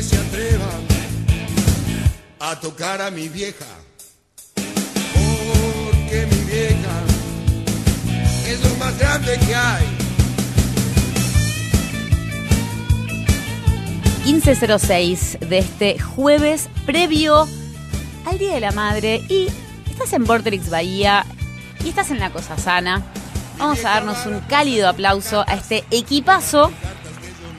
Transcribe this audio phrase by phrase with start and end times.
[0.00, 0.70] nadie se atreva
[2.40, 3.66] a tocar a mi vieja.
[4.54, 6.96] Porque mi vieja
[8.46, 9.86] es lo más grande que hay.
[14.24, 17.48] 1506 de este jueves previo
[18.26, 19.48] al Día de la Madre y
[19.90, 21.26] estás en Vorterix Bahía
[21.84, 23.02] y estás en la cosa sana.
[23.58, 26.70] Vamos a darnos un cálido aplauso a este equipazo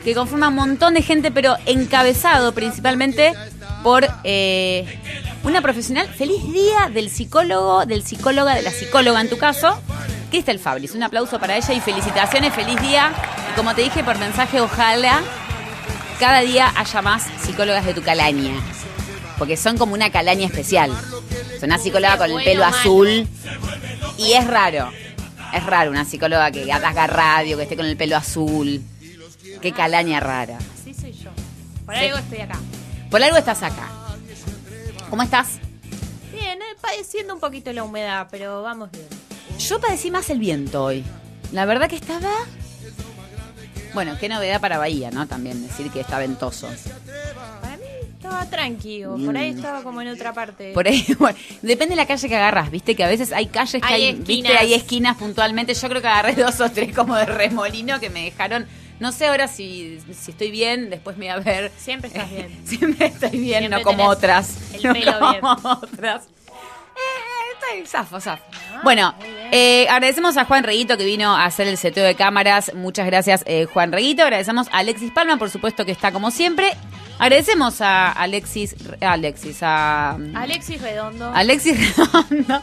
[0.03, 3.33] que conforma un montón de gente, pero encabezado principalmente
[3.83, 4.85] por eh,
[5.43, 6.07] una profesional.
[6.07, 9.79] Feliz día del psicólogo, del psicóloga, de la psicóloga en tu caso,
[10.29, 10.93] Cristel Fabris.
[10.93, 13.11] Un aplauso para ella y felicitaciones, feliz día.
[13.51, 15.21] Y como te dije por mensaje, ojalá
[16.19, 18.53] cada día haya más psicólogas de tu calaña.
[19.37, 20.91] Porque son como una calaña especial.
[21.59, 23.27] Son una psicóloga con el pelo azul.
[24.17, 24.91] Y es raro.
[25.53, 28.81] Es raro una psicóloga que haga radio, que esté con el pelo azul.
[29.61, 30.57] Qué calaña rara.
[30.79, 31.29] Así soy yo.
[31.85, 32.59] Por algo estoy acá.
[33.09, 33.89] Por algo estás acá.
[35.09, 35.59] ¿Cómo estás?
[36.31, 39.05] Bien, eh, padeciendo un poquito la humedad, pero vamos bien.
[39.59, 41.03] Yo padecí más el viento hoy.
[41.51, 42.31] La verdad que estaba.
[43.93, 45.27] Bueno, qué novedad para Bahía, ¿no?
[45.27, 46.69] También decir que está ventoso.
[47.61, 47.83] Para mí
[48.15, 49.17] estaba tranquilo.
[49.23, 50.71] Por ahí estaba como en otra parte.
[50.73, 53.81] Por ahí, bueno, depende de la calle que agarras, viste que a veces hay calles
[53.81, 54.61] que Hay hay, viste, esquinas.
[54.61, 55.73] hay esquinas puntualmente.
[55.73, 58.65] Yo creo que agarré dos o tres como de remolino que me dejaron.
[59.01, 61.71] No sé ahora si, si estoy bien, después me voy a ver.
[61.75, 62.61] Siempre estás bien.
[62.65, 64.57] Siempre estoy bien, Siempre no como otras.
[64.75, 65.43] el no pelo como bien.
[65.63, 66.25] otras.
[66.25, 68.43] Eh, estoy zafo, zafo.
[68.83, 69.15] bueno,
[69.51, 72.75] eh, agradecemos a Juan Reguito que vino a hacer el seteo de cámaras.
[72.75, 74.21] Muchas gracias, eh, Juan Reguito.
[74.21, 76.71] Agradecemos a Alexis Palma, por supuesto que está como siempre.
[77.17, 81.31] Agradecemos a Alexis, a Alexis, a Alexis Redondo.
[81.33, 82.61] Alexis Redondo,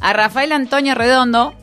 [0.00, 1.54] a Rafael Antonio Redondo.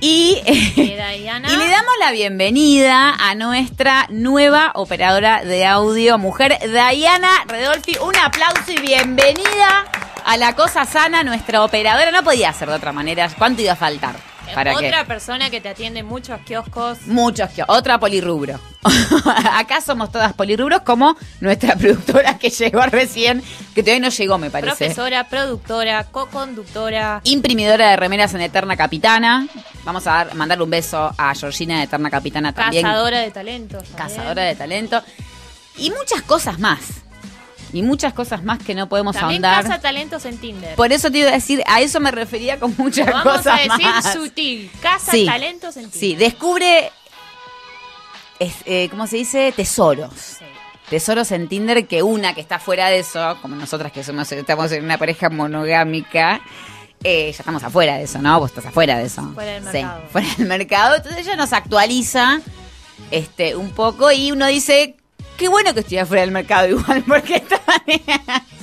[0.00, 0.40] Y,
[0.76, 7.96] y le damos la bienvenida a nuestra nueva operadora de audio, mujer Diana Redolfi.
[8.00, 9.84] Un aplauso y bienvenida
[10.24, 12.12] a la cosa sana, nuestra operadora.
[12.12, 13.28] No podía ser de otra manera.
[13.36, 14.14] ¿Cuánto iba a faltar?
[14.54, 16.98] Para que Otra persona que te atiende en muchos kioscos.
[17.06, 18.60] Muchos que otra polirrubro.
[19.52, 23.42] Acá somos todas polirrubros como nuestra productora que llegó recién,
[23.74, 24.76] que todavía no llegó, me parece.
[24.76, 27.20] Profesora, productora, co-conductora.
[27.24, 29.46] Imprimidora de remeras en Eterna Capitana.
[29.84, 32.84] Vamos a dar, mandarle un beso a Georgina de Eterna Capitana también.
[32.84, 33.84] Cazadora de talentos.
[33.96, 35.02] Cazadora de talento.
[35.76, 37.02] Y muchas cosas más.
[37.72, 39.64] Y muchas cosas más que no podemos También ahondar.
[39.64, 40.74] caza talentos en Tinder.
[40.74, 43.56] Por eso te iba a decir, a eso me refería con muchas Vamos cosas a
[43.62, 44.12] decir más.
[44.12, 44.70] sutil.
[44.80, 45.26] Caza Sí.
[45.26, 46.18] talentos en Sí, Tinder.
[46.30, 46.90] descubre,
[48.38, 49.52] es, eh, ¿cómo se dice?
[49.54, 50.12] Tesoros.
[50.14, 50.44] Sí.
[50.90, 54.72] Tesoros en Tinder que una que está fuera de eso, como nosotras que somos, estamos
[54.72, 56.40] en una pareja monogámica,
[57.04, 58.38] eh, ya estamos afuera de eso, ¿no?
[58.40, 59.22] Vos estás afuera de eso.
[59.34, 60.02] Fuera del Sí, mercado.
[60.10, 60.96] fuera del mercado.
[60.96, 62.40] Entonces ella nos actualiza
[63.10, 64.96] este, un poco y uno dice,
[65.38, 67.60] qué bueno que estoy afuera del mercado igual, porque está...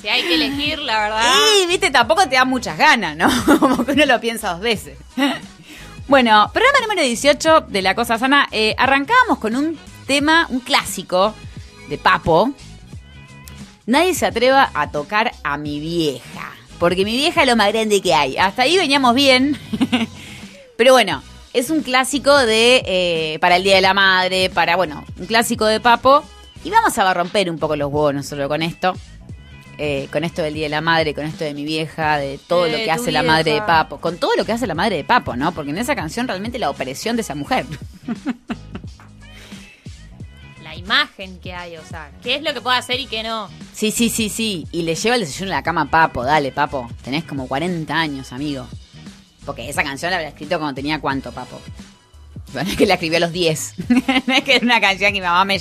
[0.02, 1.34] Si hay que elegir, la verdad.
[1.64, 3.28] Y, viste, tampoco te da muchas ganas, ¿no?
[3.60, 4.98] Como que uno lo piensa dos veces.
[6.08, 8.48] Bueno, programa número 18 de La Cosa Sana.
[8.52, 9.76] Eh, arrancábamos con un
[10.06, 11.34] tema, un clásico
[11.90, 12.52] de Papo.
[13.88, 16.54] Nadie se atreva a tocar a mi vieja.
[16.78, 18.38] Porque mi vieja es lo más grande que hay.
[18.38, 19.60] Hasta ahí veníamos bien.
[20.78, 25.04] Pero bueno, es un clásico de eh, para el Día de la Madre, para, bueno,
[25.18, 26.24] un clásico de Papo.
[26.66, 28.96] Y vamos a romper un poco los huevos nosotros con esto.
[29.78, 32.68] Eh, con esto del Día de la Madre, con esto de mi vieja, de todo
[32.68, 33.62] lo que hace la madre de.
[33.62, 35.52] Papo, con todo lo que hace la madre de Papo, ¿no?
[35.52, 37.68] Porque en esa canción realmente la opresión de esa mujer.
[40.64, 43.48] La imagen que hay, o sea, qué es lo que puede hacer y qué no.
[43.72, 44.68] Sí, sí, sí, sí.
[44.72, 46.90] Y le lleva el desayuno a la cama a Papo, dale, Papo.
[47.04, 48.68] Tenés como 40 años, amigo.
[49.46, 51.62] Porque esa canción la habría escrito cuando tenía cuánto, Papo.
[52.54, 53.76] No es que la escribió a los 10.
[54.28, 55.60] no es que era una canción que mi mamá me...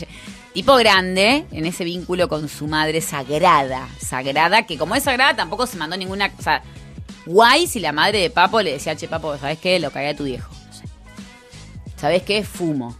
[0.55, 3.89] Tipo grande, en ese vínculo con su madre sagrada.
[3.99, 6.33] Sagrada, que como es sagrada tampoco se mandó ninguna...
[6.39, 6.63] O sea,
[7.27, 9.81] guay si la madre de Papo le decía, che, Papo, ¿sabes qué?
[9.81, 10.55] Lo cagué a tu viejo.
[11.97, 12.45] ¿Sabes qué?
[12.45, 12.97] Fumo.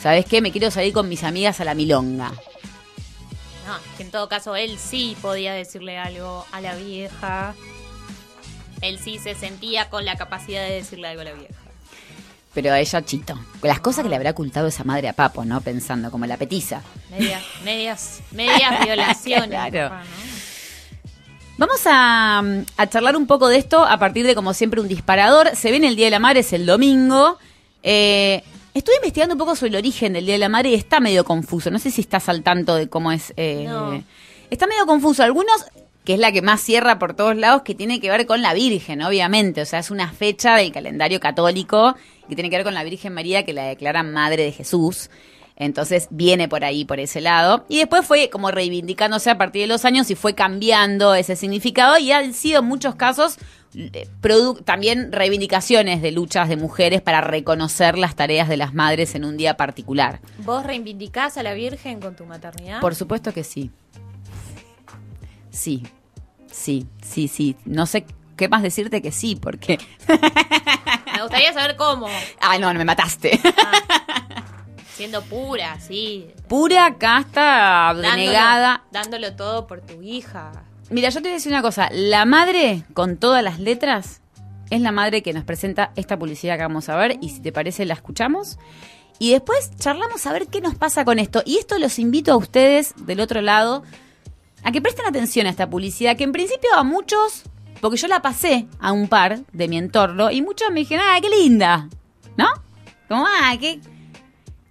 [0.00, 0.40] ¿Sabes qué?
[0.40, 2.28] Me quiero salir con mis amigas a la milonga.
[2.28, 7.56] No, que en todo caso él sí podía decirle algo a la vieja.
[8.80, 11.63] Él sí se sentía con la capacidad de decirle algo a la vieja.
[12.54, 13.38] Pero a ella chito.
[13.62, 15.60] Las cosas que le habrá ocultado esa madre a Papo, ¿no?
[15.60, 16.82] Pensando, como la petiza.
[17.10, 19.48] Medias, medias, medias violaciones.
[19.48, 19.90] Claro.
[19.90, 20.34] papá, ¿no?
[21.56, 22.42] Vamos a,
[22.76, 25.54] a charlar un poco de esto a partir de, como siempre, un disparador.
[25.54, 27.38] Se viene el Día de la Madre, es el domingo.
[27.82, 28.42] Eh,
[28.72, 31.24] estuve investigando un poco sobre el origen del Día de la Madre y está medio
[31.24, 31.70] confuso.
[31.70, 33.32] No sé si estás al tanto de cómo es.
[33.36, 34.02] eh, No.
[34.50, 35.22] Está medio confuso.
[35.22, 35.64] Algunos,
[36.04, 38.52] que es la que más cierra por todos lados, que tiene que ver con la
[38.52, 39.62] Virgen, obviamente.
[39.62, 41.94] O sea, es una fecha del calendario católico
[42.28, 45.10] que tiene que ver con la Virgen María, que la declaran Madre de Jesús.
[45.56, 47.64] Entonces viene por ahí, por ese lado.
[47.68, 51.96] Y después fue como reivindicándose a partir de los años y fue cambiando ese significado
[51.98, 53.38] y han sido en muchos casos
[53.76, 54.08] eh,
[54.64, 59.36] también reivindicaciones de luchas de mujeres para reconocer las tareas de las madres en un
[59.36, 60.20] día particular.
[60.38, 62.80] ¿Vos reivindicás a la Virgen con tu maternidad?
[62.80, 63.70] Por supuesto que sí.
[65.50, 65.84] Sí,
[66.50, 67.56] sí, sí, sí.
[67.64, 68.06] No sé
[68.36, 69.78] qué más decirte que sí, porque...
[71.24, 72.06] Me gustaría saber cómo.
[72.38, 73.40] Ah, no, no me mataste.
[74.94, 76.28] Siendo pura, sí.
[76.48, 78.84] Pura, casta, abnegada.
[78.92, 80.52] Dándolo, dándolo todo por tu hija.
[80.90, 81.88] Mira, yo te voy a decir una cosa.
[81.90, 84.20] La madre, con todas las letras,
[84.68, 87.16] es la madre que nos presenta esta publicidad que vamos a ver.
[87.22, 88.58] Y si te parece, la escuchamos.
[89.18, 91.42] Y después charlamos a ver qué nos pasa con esto.
[91.46, 93.82] Y esto los invito a ustedes del otro lado
[94.62, 97.44] a que presten atención a esta publicidad, que en principio a muchos,
[97.84, 101.18] porque yo la pasé a un par de mi entorno, y muchos me dijeron, ah,
[101.20, 101.90] qué linda,
[102.34, 102.46] ¿no?
[103.10, 103.78] Como, ah, qué...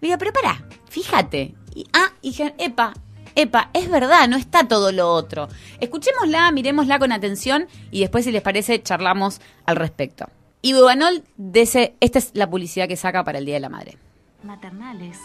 [0.01, 1.53] Digo, pero pará, fíjate.
[1.75, 2.95] Y, ah, y dijeron, epa,
[3.35, 5.47] epa, es verdad, no está todo lo otro.
[5.79, 10.25] Escuchémosla, miremosla con atención, y después, si les parece, charlamos al respecto.
[10.63, 13.99] Y Bubanol dice, esta es la publicidad que saca para el Día de la Madre.
[14.41, 15.19] Maternales,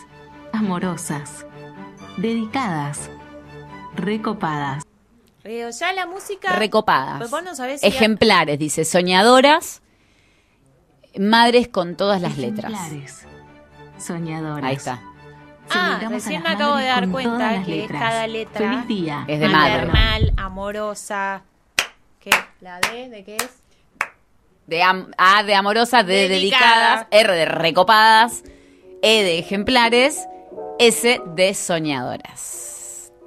[0.53, 1.47] amorosas,
[2.19, 3.09] dedicadas,
[3.97, 4.85] recopadas.
[5.49, 6.53] Pero ya la música.
[6.57, 7.17] Recopadas.
[7.17, 9.81] Pues vos no sabés si- Ejemplares, dice, soñadoras,
[11.19, 12.71] madres con todas las letras.
[12.71, 13.25] Ejemplares,
[13.99, 14.63] Soñadoras.
[14.65, 15.01] Ahí está.
[15.71, 17.99] Ah, recién me acabo de dar cuenta que letras.
[18.03, 19.25] cada letra Feliz día.
[19.27, 19.87] Es de madre.
[19.87, 21.43] maternal, amorosa.
[22.21, 22.31] ¿Qué?
[22.61, 23.49] ¿La D de qué es?
[24.67, 27.07] De am- A de amorosas, D de Dedicada.
[27.07, 28.43] dedicadas, R de recopadas,
[29.01, 30.27] E de ejemplares,
[30.79, 32.67] S de soñadoras.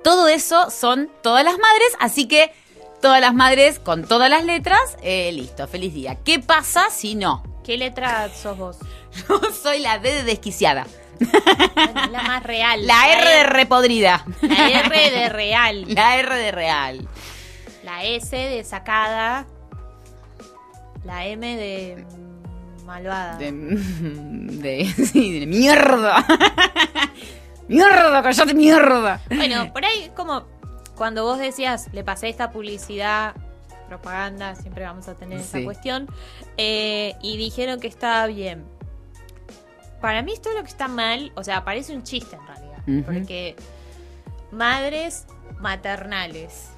[0.04, 2.52] Todo eso son todas las madres, así que
[3.02, 6.18] todas las madres con todas las letras, eh, listo, feliz día.
[6.24, 7.44] ¿Qué pasa si no?
[7.64, 8.78] ¿Qué letra sos vos?
[9.30, 10.88] Yo soy la D de desquiciada,
[11.20, 12.86] Bueno, la más real.
[12.88, 15.86] la R de repodrida, La R de real.
[15.94, 17.08] la R de real.
[17.84, 19.46] La S de sacada.
[21.04, 22.06] La M de
[22.86, 23.38] malvada.
[23.38, 26.26] De, de, sí, de mierda.
[27.72, 29.22] Mierda, callate mierda.
[29.30, 30.44] Bueno, por ahí como
[30.96, 33.34] cuando vos decías, le pasé esta publicidad,
[33.88, 35.64] propaganda, siempre vamos a tener esa Sí.
[35.66, 36.08] cuestión,
[36.58, 38.64] eh, y dijeron que estaba bien.
[40.00, 43.06] Para mí esto es lo que está mal, o sea, parece un chiste en realidad,
[43.06, 43.56] porque
[44.52, 45.26] madres
[45.60, 46.70] maternales.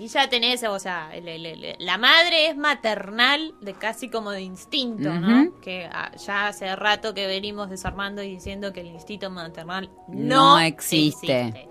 [0.00, 4.30] Ahí ya tenés, o sea, el- el- el- la madre es maternal de casi como
[4.30, 5.60] de instinto, ¿no?
[5.60, 10.54] Que ah, ya hace rato que venimos desarmando y diciendo que el instinto maternal No
[10.56, 11.40] no, existe.
[11.48, 11.68] existe.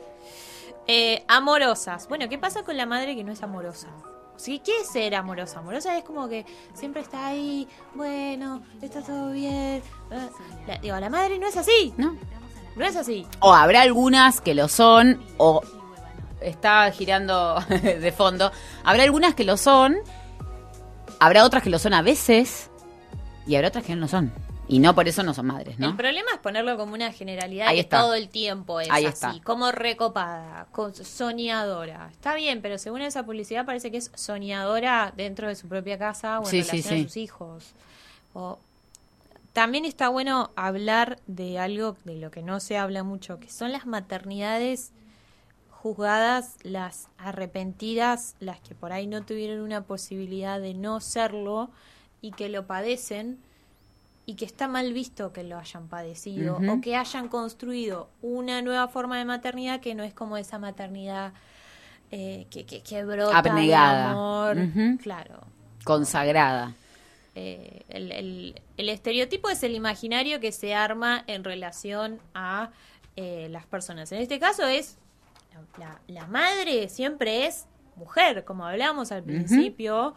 [0.86, 2.08] Eh, amorosas.
[2.08, 3.88] Bueno, ¿qué pasa con la madre que no es amorosa?
[4.38, 4.60] ¿Sí?
[4.64, 5.58] ¿Qué es ser amorosa?
[5.60, 6.46] Amorosa es como que
[6.76, 9.82] siempre está ahí, bueno, está todo bien.
[10.68, 11.96] La- digo, la madre no es así.
[11.98, 12.16] ¿No?
[12.76, 13.26] No es así.
[13.40, 15.62] O habrá algunas que lo son, o
[16.42, 18.52] está girando de fondo.
[18.84, 19.98] Habrá algunas que lo son,
[21.20, 22.70] habrá otras que lo son a veces,
[23.48, 24.32] y habrá otras que no lo son.
[24.72, 25.98] Y no por eso no son madres, El ¿no?
[25.98, 28.02] problema es ponerlo como una generalidad Ahí que está.
[28.02, 29.34] todo el tiempo es Ahí así, está.
[29.44, 32.10] como recopada, co- soñadora.
[32.12, 36.40] Está bien, pero según esa publicidad parece que es soñadora dentro de su propia casa
[36.40, 37.02] o en Sí, sí, relación sí.
[37.02, 37.64] a sus hijos.
[38.36, 38.60] O-
[39.54, 43.72] También está bueno hablar de algo de lo que no se habla mucho, que son
[43.72, 44.92] las maternidades
[45.82, 51.70] juzgadas, las arrepentidas, las que por ahí no tuvieron una posibilidad de no serlo
[52.22, 53.38] y que lo padecen
[54.26, 58.88] y que está mal visto que lo hayan padecido o que hayan construido una nueva
[58.90, 61.32] forma de maternidad que no es como esa maternidad
[62.12, 64.14] eh, que, que, que brota de Abnegada.
[64.98, 65.40] Claro.
[65.86, 66.74] Consagrada.
[67.36, 72.70] Eh, el, el- el estereotipo es el imaginario que se arma en relación a
[73.16, 74.12] eh, las personas.
[74.12, 74.98] En este caso es
[75.78, 80.16] la, la madre siempre es mujer, como hablábamos al principio,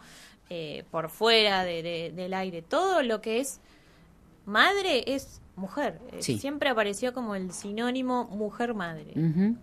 [0.49, 2.61] eh, por fuera de- de- del aire.
[2.61, 3.59] Todo lo que es
[4.45, 5.99] madre es mujer.
[6.11, 6.37] Eh, Sí.
[6.37, 9.13] Siempre apareció como el sinónimo mujer-madre.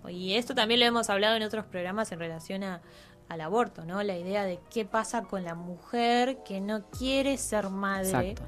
[0.09, 2.81] Y esto también lo hemos hablado en otros programas en relación a,
[3.29, 4.03] al aborto, ¿no?
[4.03, 8.43] La idea de qué pasa con la mujer que no quiere ser madre Exacto.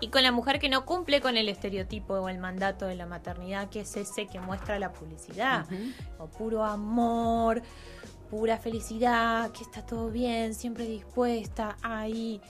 [0.00, 3.06] Y con la mujer que no cumple con el estereotipo o el mandato de la
[3.06, 5.66] maternidad, que es ese que muestra la publicidad.
[6.18, 7.62] O puro amor,
[8.30, 12.40] pura felicidad, que está todo bien, siempre dispuesta, ahí.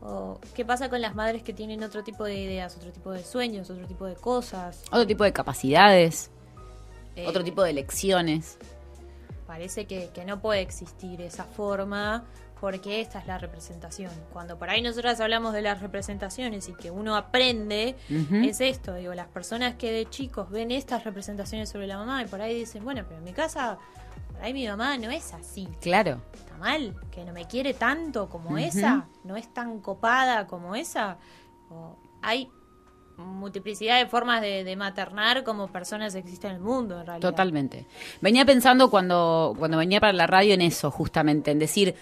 [0.00, 3.22] O qué pasa con las madres que tienen otro tipo de ideas, otro tipo de
[3.22, 4.82] sueños, otro tipo de cosas.
[4.90, 6.30] Otro tipo de capacidades,
[7.14, 8.58] Eh, otro tipo de lecciones.
[9.46, 12.24] Parece que, que no puede existir esa forma
[12.62, 14.12] porque esta es la representación.
[14.32, 19.12] Cuando por ahí nosotras hablamos de las representaciones y que uno aprende, es esto, digo,
[19.14, 22.84] las personas que de chicos ven estas representaciones sobre la mamá y por ahí dicen,
[22.84, 23.78] bueno, pero en mi casa,
[24.30, 25.66] por ahí mi mamá no es así.
[25.80, 26.22] Claro.
[26.32, 31.18] Está mal, que no me quiere tanto como esa, no es tan copada como esa.
[31.68, 32.48] O hay
[33.16, 37.28] multiplicidad de formas de, de maternar como personas existen en el mundo, en realidad.
[37.28, 37.88] Totalmente.
[38.20, 41.96] Venía pensando cuando, cuando venía para la radio en eso, justamente, en decir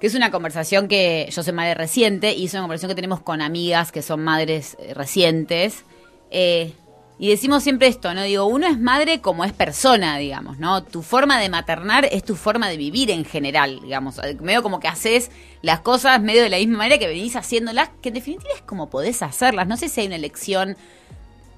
[0.00, 3.20] que es una conversación que yo soy madre reciente y es una conversación que tenemos
[3.20, 5.84] con amigas que son madres eh, recientes.
[6.30, 6.72] eh,
[7.20, 8.22] y decimos siempre esto, ¿no?
[8.22, 10.84] Digo, uno es madre como es persona, digamos, ¿no?
[10.84, 14.20] Tu forma de maternar es tu forma de vivir en general, digamos.
[14.22, 17.90] Eh, Medio como que haces las cosas medio de la misma manera que venís haciéndolas,
[18.02, 19.66] que en definitiva es como podés hacerlas.
[19.66, 20.76] No sé si hay una elección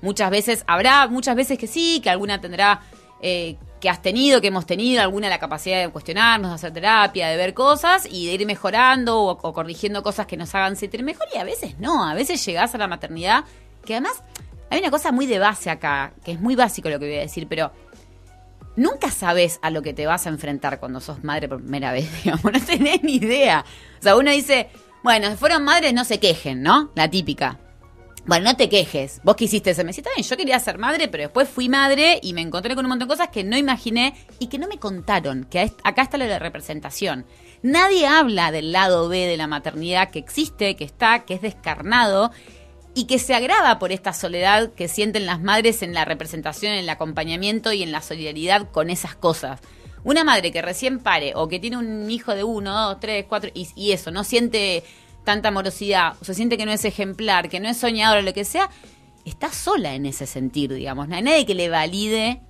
[0.02, 2.80] Muchas veces, habrá muchas veces que sí, que alguna tendrá,
[3.80, 7.36] que has tenido, que hemos tenido, alguna la capacidad de cuestionarnos, de hacer terapia, de
[7.36, 11.38] ver cosas y de ir mejorando o, corrigiendo cosas que nos hagan sentir mejor y
[11.38, 13.44] a veces no, a veces llegás a la maternidad,
[13.84, 14.22] que además
[14.70, 17.22] hay una cosa muy de base acá, que es muy básico lo que voy a
[17.22, 17.72] decir, pero
[18.76, 22.08] nunca sabes a lo que te vas a enfrentar cuando sos madre por primera vez,
[22.24, 23.64] digamos, no tenés ni idea.
[23.98, 24.68] O sea, uno dice,
[25.02, 26.90] bueno, si fueron madres no se quejen, ¿no?
[26.94, 27.58] La típica.
[28.26, 29.20] Bueno, no te quejes.
[29.24, 29.84] Vos quisiste ser.
[29.84, 32.74] Me decís, "Está bien, yo quería ser madre, pero después fui madre y me encontré
[32.74, 35.44] con un montón de cosas que no imaginé y que no me contaron.
[35.44, 37.24] Que acá está lo la representación.
[37.62, 42.30] Nadie habla del lado B de la maternidad que existe, que está, que es descarnado
[42.94, 46.80] y que se agrava por esta soledad que sienten las madres en la representación, en
[46.80, 49.60] el acompañamiento y en la solidaridad con esas cosas.
[50.02, 53.50] Una madre que recién pare o que tiene un hijo de uno, dos, tres, cuatro
[53.54, 54.82] y eso, no siente
[55.30, 58.44] tanta amorosidad, o se siente que no es ejemplar, que no es soñadora, lo que
[58.44, 58.68] sea,
[59.24, 61.06] está sola en ese sentido, digamos.
[61.06, 62.40] No hay nadie que le valide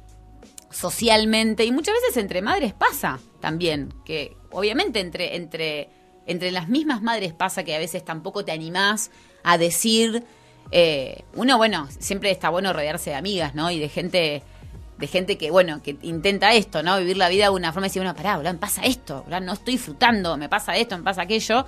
[0.71, 5.91] socialmente y muchas veces entre madres pasa también, que obviamente entre, entre,
[6.25, 9.11] entre las mismas madres pasa que a veces tampoco te animás
[9.45, 10.25] a decir,
[10.71, 13.71] eh, uno, bueno, siempre está bueno rodearse de amigas, ¿no?
[13.71, 14.43] Y de gente
[14.97, 16.99] de gente que, bueno, que intenta esto, ¿no?
[16.99, 19.75] Vivir la vida de una forma y decir, bueno, pará, me pasa esto, no estoy
[19.75, 21.67] disfrutando, me pasa esto, me pasa aquello.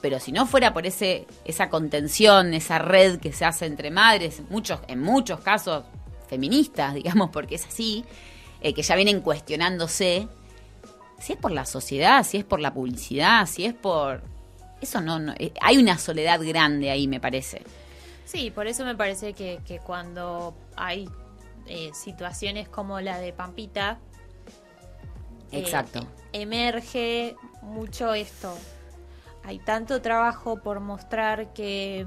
[0.00, 4.42] Pero si no fuera por ese, esa contención, esa red que se hace entre madres,
[4.48, 5.84] muchos, en muchos casos
[6.28, 8.04] feministas, digamos, porque es así,
[8.60, 10.28] eh, que ya vienen cuestionándose,
[11.18, 14.22] si es por la sociedad, si es por la publicidad, si es por...
[14.80, 17.62] Eso no, no eh, hay una soledad grande ahí, me parece.
[18.24, 21.08] Sí, por eso me parece que, que cuando hay
[21.66, 23.98] eh, situaciones como la de Pampita,
[25.50, 26.06] eh, Exacto.
[26.32, 28.56] emerge mucho esto.
[29.48, 32.06] Hay tanto trabajo por mostrar que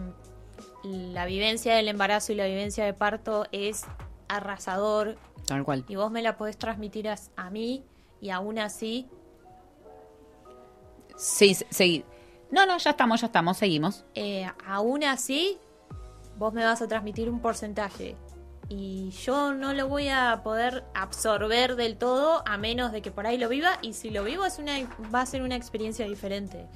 [0.83, 3.83] la vivencia del embarazo y la vivencia de parto es
[4.27, 5.15] arrasador
[5.47, 5.83] Tal cual.
[5.87, 7.83] y vos me la podés transmitir a, a mí
[8.21, 9.09] y aún así
[11.17, 12.05] Sí, sí.
[12.51, 14.05] No, no, ya estamos, ya estamos, seguimos.
[14.13, 15.57] eh, aún así,
[16.37, 18.15] vos me vas a transmitir un porcentaje.
[18.73, 23.27] Y yo no lo voy a poder absorber del todo a menos de que por
[23.27, 23.77] ahí lo viva.
[23.81, 24.77] Y si lo vivo es una,
[25.13, 26.67] va a ser una experiencia diferente.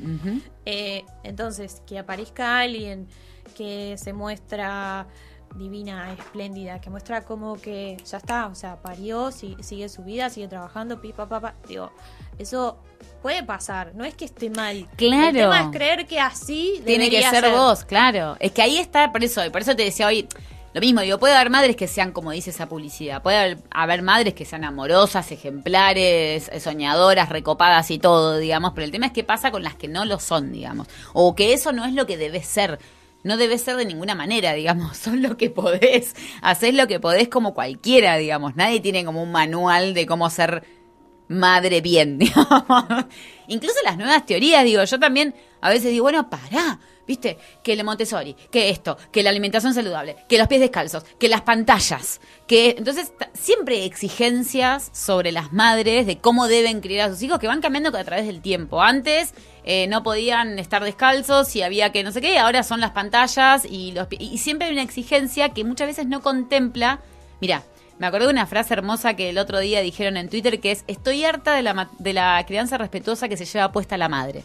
[0.66, 3.08] Eh, entonces, que aparezca alguien
[3.56, 5.08] que se muestra
[5.56, 10.30] divina, espléndida, que muestra como que ya está, o sea, parió, si- sigue su vida,
[10.30, 11.54] sigue trabajando, pipa, papá.
[11.66, 11.94] Digo,
[12.38, 12.78] eso
[13.22, 14.86] puede pasar, no es que esté mal.
[14.98, 15.28] Claro.
[15.28, 18.36] El tema es creer que así Tiene que debería ser, vos, claro.
[18.42, 20.28] Es que ahí está, por eso, y por eso te decía hoy,
[20.76, 24.34] lo mismo, digo, puede haber madres que sean, como dice esa publicidad, puede haber, madres
[24.34, 29.24] que sean amorosas, ejemplares, eh, soñadoras, recopadas y todo, digamos, pero el tema es qué
[29.24, 32.18] pasa con las que no lo son, digamos, o que eso no es lo que
[32.18, 32.80] debe ser.
[33.24, 37.30] No debe ser de ninguna manera, digamos, son lo que podés, haces lo que podés
[37.30, 40.66] como cualquiera, digamos, nadie tiene como un manual de cómo ser
[41.30, 43.06] madre bien, digamos.
[43.48, 47.84] Incluso las nuevas teorías, digo, yo también a veces digo, bueno, pará, viste, que el
[47.84, 52.76] Montessori, que esto, que la alimentación saludable, que los pies descalzos, que las pantallas, que
[52.78, 57.62] entonces siempre exigencias sobre las madres de cómo deben criar a sus hijos que van
[57.62, 58.82] cambiando a través del tiempo.
[58.82, 59.34] Antes
[59.64, 63.66] eh, no podían estar descalzos y había que no sé qué, ahora son las pantallas
[63.66, 67.00] y los y siempre hay una exigencia que muchas veces no contempla.
[67.42, 67.64] Mira,
[67.98, 70.84] me acordé de una frase hermosa que el otro día dijeron en Twitter que es
[70.88, 74.44] estoy harta de la, de la crianza respetuosa que se lleva puesta la madre.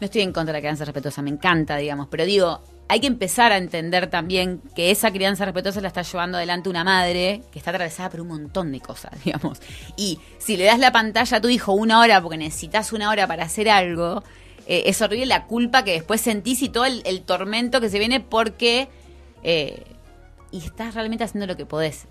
[0.00, 3.06] No estoy en contra de la crianza respetuosa, me encanta, digamos, pero digo, hay que
[3.06, 7.58] empezar a entender también que esa crianza respetuosa la está llevando adelante una madre que
[7.58, 9.60] está atravesada por un montón de cosas, digamos.
[9.96, 13.26] Y si le das la pantalla a tu hijo una hora porque necesitas una hora
[13.26, 14.22] para hacer algo,
[14.66, 18.20] eh, es horrible la culpa que después sentís y todo el, tormento que se viene
[18.20, 18.88] porque...
[19.42, 19.84] eh,
[20.52, 22.06] y estás realmente haciendo lo que podés.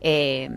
[0.00, 0.48] Eh,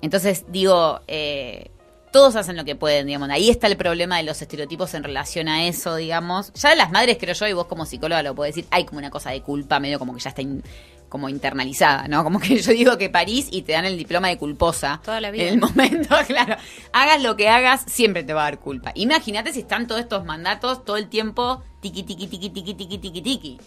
[0.00, 1.70] entonces, digo, eh,
[2.10, 3.30] todos hacen lo que pueden, digamos.
[3.30, 6.52] Ahí está el problema de los estereotipos en relación a eso, digamos.
[6.54, 9.10] Ya las madres, creo yo, y vos como psicóloga lo podés decir, hay como una
[9.10, 10.62] cosa de culpa, medio como que ya está in-
[11.08, 12.22] como internalizada, ¿no?
[12.22, 15.00] Como que yo digo que París y te dan el diploma de culposa.
[15.04, 15.44] Toda la vida.
[15.44, 16.56] En el momento, claro.
[16.92, 18.92] Hagas lo que hagas, siempre te va a dar culpa.
[18.94, 23.22] Imagínate si están todos estos mandatos todo el tiempo, tiqui, tiqui, tiqui, tiqui, tiqui, tiqui,
[23.22, 23.58] tiqui.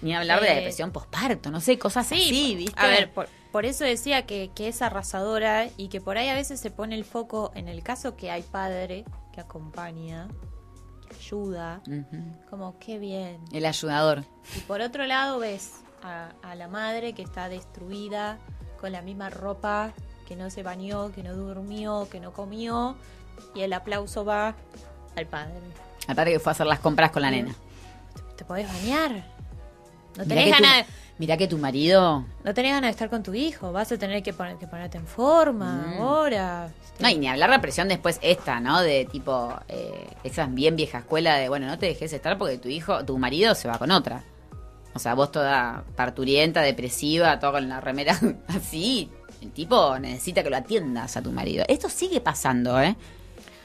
[0.00, 2.80] Ni hablar de la Eh, depresión posparto, no sé, cosas Sí, así, ¿viste?
[2.80, 6.34] a ver, por, por eso decía que, que es arrasadora y que por ahí a
[6.34, 10.28] veces se pone el foco en el caso que hay padre que acompaña,
[11.08, 11.82] que ayuda,
[12.50, 13.38] como qué bien.
[13.52, 14.24] El ayudador.
[14.56, 18.38] Y por otro lado ves a, a la madre que está destruida,
[18.80, 19.92] con la misma ropa,
[20.26, 22.96] que no se bañó, que no durmió, que no comió,
[23.54, 24.54] y el aplauso va
[25.16, 25.60] al padre.
[26.08, 27.36] Al padre que fue a hacer las compras con la Sí.
[27.36, 27.54] nena.
[28.36, 29.24] ¿Te podés bañar?
[30.16, 30.92] No tenés ganas de...
[31.18, 32.24] Mirá que tu marido.
[32.42, 34.98] No tenés ganas de estar con tu hijo, vas a tener que, poner, que ponerte
[34.98, 36.00] en forma Mm.
[36.02, 36.68] ahora.
[36.98, 38.80] No, y ni hablar la presión después esta, ¿no?
[38.80, 42.68] De tipo, eh, esa bien vieja escuela de, bueno, no te dejes estar porque tu
[42.68, 44.24] hijo, tu marido se va con otra.
[44.94, 49.10] O sea, vos toda parturienta, depresiva, toda con la remera así.
[49.40, 51.64] El tipo necesita que lo atiendas a tu marido.
[51.68, 52.94] Esto sigue pasando, ¿eh?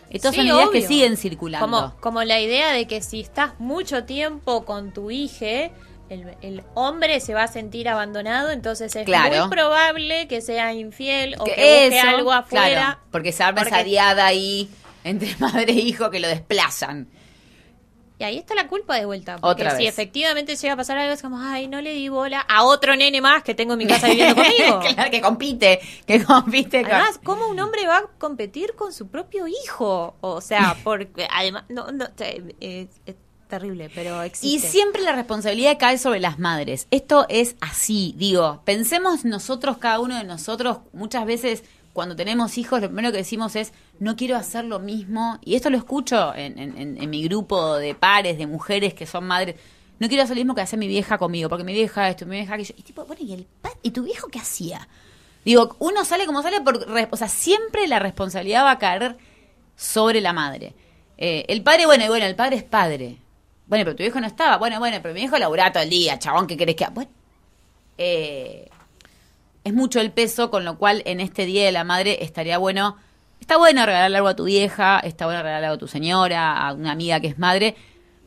[0.09, 1.65] Estas Sí, son ideas que siguen circulando.
[1.67, 5.69] Como, como la idea de que si estás mucho tiempo con tu hija,
[6.09, 9.41] el, el hombre se va a sentir abandonado, entonces es Claro.
[9.41, 12.67] muy probable que sea infiel o que, Que busque eso, algo afuera.
[12.69, 14.69] claro, porque se arma esa porque- diada ahí
[15.03, 17.07] entre madre e hijo que lo desplazan.
[18.19, 19.35] Y ahí está la culpa de vuelta.
[19.37, 19.89] Porque Otra si vez.
[19.93, 23.21] efectivamente llega a pasar algo, es como, ay, no le di bola a otro nene
[23.21, 24.79] más que tengo en mi casa viviendo conmigo.
[24.79, 26.93] claro, que compite, que compite con...
[26.93, 30.15] Además, ¿cómo un hombre va a competir con su propio hijo?
[30.21, 33.15] O sea, porque además, no, no, eh, es
[33.47, 34.67] terrible, pero Y existe.
[34.69, 36.87] siempre la responsabilidad cae sobre las madres.
[36.91, 41.63] Esto es así, digo, pensemos nosotros, cada uno de nosotros, muchas veces
[41.93, 45.69] cuando tenemos hijos, lo primero que decimos es, no quiero hacer lo mismo, y esto
[45.71, 49.55] lo escucho en, en- en- en mi grupo de pares, de mujeres que son madres,
[49.99, 52.35] no quiero hacer lo mismo que hace mi vieja conmigo, porque mi vieja esto, mi
[52.35, 52.75] vieja aquello.
[52.77, 53.47] Y tipo, bueno, ¿y, el
[53.81, 54.87] ¿y tu viejo qué hacía?
[55.43, 59.17] Digo, uno sale como sale, por, o sea, siempre la responsabilidad va a caer
[59.75, 60.75] sobre la madre.
[61.17, 63.17] Eh, el padre, bueno, y bueno, el padre es padre.
[63.67, 64.57] Bueno, pero tu viejo no estaba.
[64.57, 66.93] Bueno, bueno, pero mi viejo laburaba todo el día, chabón, ¿qué querés que haga?
[66.93, 67.11] Bueno,
[67.97, 68.69] eh,
[69.63, 72.95] es mucho el peso, con lo cual en este Día de la Madre estaría bueno,
[73.41, 76.73] está bueno regalarle algo a tu vieja, está bueno regalarle algo a tu señora, a
[76.73, 77.75] una amiga que es madre,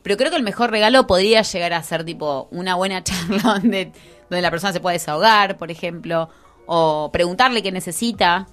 [0.03, 3.92] pero creo que el mejor regalo podría llegar a ser tipo una buena charla donde,
[4.29, 6.29] donde la persona se pueda desahogar, por ejemplo,
[6.66, 8.46] o preguntarle qué necesita.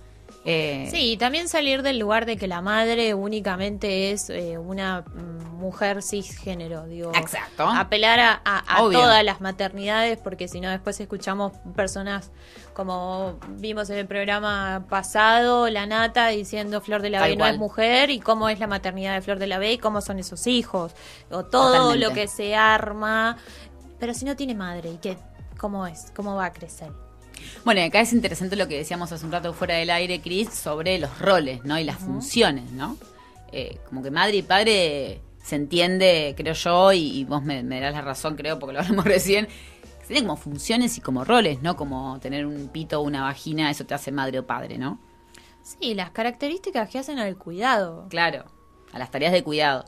[0.49, 5.01] Eh, Sí, y también salir del lugar de que la madre únicamente es eh, una
[5.01, 7.11] mm, mujer cisgénero, digo.
[7.13, 7.67] Exacto.
[7.67, 8.99] Apelar a, a- a Obvio.
[8.99, 12.31] todas las maternidades, porque si no después escuchamos personas
[12.73, 17.39] como vimos en el programa pasado, la nata diciendo Flor de la Tal B no
[17.41, 17.53] cual.
[17.53, 20.19] es mujer y cómo es la maternidad de Flor de la B y cómo son
[20.19, 20.93] esos hijos,
[21.31, 22.07] o todo Totalmente.
[22.07, 23.37] lo que se arma,
[23.99, 25.17] pero si no tiene madre, ¿y qué?
[25.57, 26.11] ¿Cómo es?
[26.15, 26.91] ¿Cómo va a crecer?
[27.65, 30.99] Bueno, acá es interesante lo que decíamos hace un rato fuera del aire, Cris, sobre
[30.99, 31.77] los roles, ¿no?
[31.79, 32.97] Y las funciones, ¿no?
[33.51, 37.79] Eh, como que madre y padre se entiende, creo yo, y, y vos me, me
[37.79, 39.47] das la razón, creo, porque lo hablamos recién,
[40.01, 41.75] se tienen como funciones y como roles, ¿no?
[41.75, 44.99] Como tener un pito o una vagina, eso te hace madre o padre, ¿no?
[45.61, 48.07] Sí, las características que hacen al cuidado.
[48.09, 48.45] Claro,
[48.93, 49.83] a las tareas de cuidado.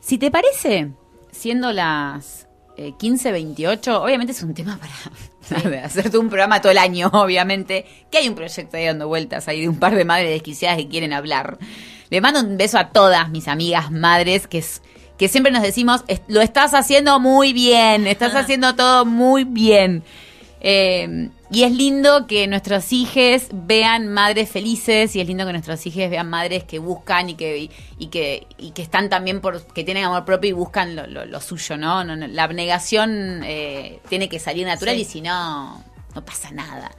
[0.00, 0.92] Si te parece,
[1.30, 2.41] siendo las
[2.76, 8.18] eh, 15.28, obviamente es un tema para hacerte un programa todo el año, obviamente, que
[8.18, 11.12] hay un proyecto ahí dando vueltas ahí de un par de madres desquiciadas que quieren
[11.12, 11.58] hablar.
[12.10, 14.82] Le mando un beso a todas mis amigas madres que es
[15.18, 20.02] que siempre nos decimos, "Es- lo estás haciendo muy bien, estás haciendo todo muy bien.
[20.64, 25.84] Eh, y es lindo que nuestros hijos vean madres felices y es lindo que nuestros
[25.86, 29.66] hijos vean madres que buscan y que, y, y que, y que están también por,
[29.74, 32.04] que tienen amor propio y buscan lo, lo- lo suyo, ¿no?
[32.04, 35.00] No, no, La abnegación eh, tiene que salir natural Sí.
[35.00, 35.82] y si no,
[36.14, 36.92] no pasa nada.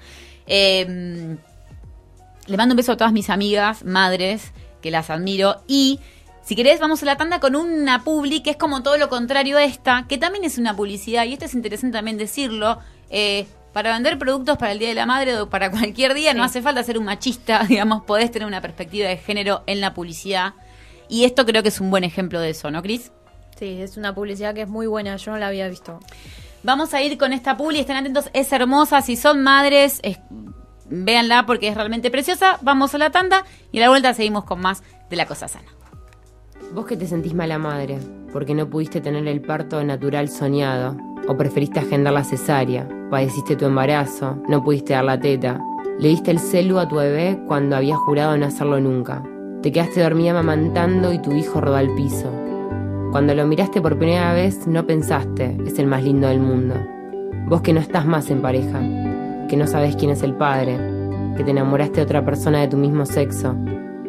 [0.45, 1.37] Eh,
[2.47, 5.63] le mando un beso a todas mis amigas, madres, que las admiro.
[5.67, 6.01] Y
[6.43, 9.57] si querés, vamos a la tanda con una publi que es como todo lo contrario
[9.57, 12.79] a esta, que también es una publicidad, y esto es interesante también decirlo.
[13.13, 16.43] Eh, para vender productos para el Día de la Madre o para cualquier día, no
[16.43, 20.53] hace falta ser un machista, digamos, podés tener una perspectiva de género en la publicidad.
[21.09, 23.11] Y esto creo que es un buen ejemplo de eso, ¿no, Cris?
[23.57, 25.99] Sí, es una publicidad que es muy buena, yo no la había visto.
[26.63, 30.19] Vamos a ir con esta publi, estén atentos, es hermosa, si son madres, es-
[30.89, 32.57] véanla porque es realmente preciosa.
[32.61, 35.67] Vamos a la tanda y a la vuelta seguimos con más de la cosa sana.
[36.71, 37.99] Vos que te sentís mala madre,
[38.31, 40.95] porque no pudiste tener el parto natural soñado,
[41.27, 45.59] o preferiste agendar la cesárea, padeciste tu embarazo, no pudiste dar la teta,
[45.99, 49.23] Le diste el celu a tu bebé cuando había jurado no hacerlo nunca.
[49.61, 52.31] Te quedaste dormida amamantando y tu hijo rodó al piso.
[53.11, 56.75] Cuando lo miraste por primera vez no pensaste, es el más lindo del mundo.
[57.47, 58.81] Vos que no estás más en pareja,
[59.47, 60.77] que no sabes quién es el padre,
[61.37, 63.55] que te enamoraste de otra persona de tu mismo sexo,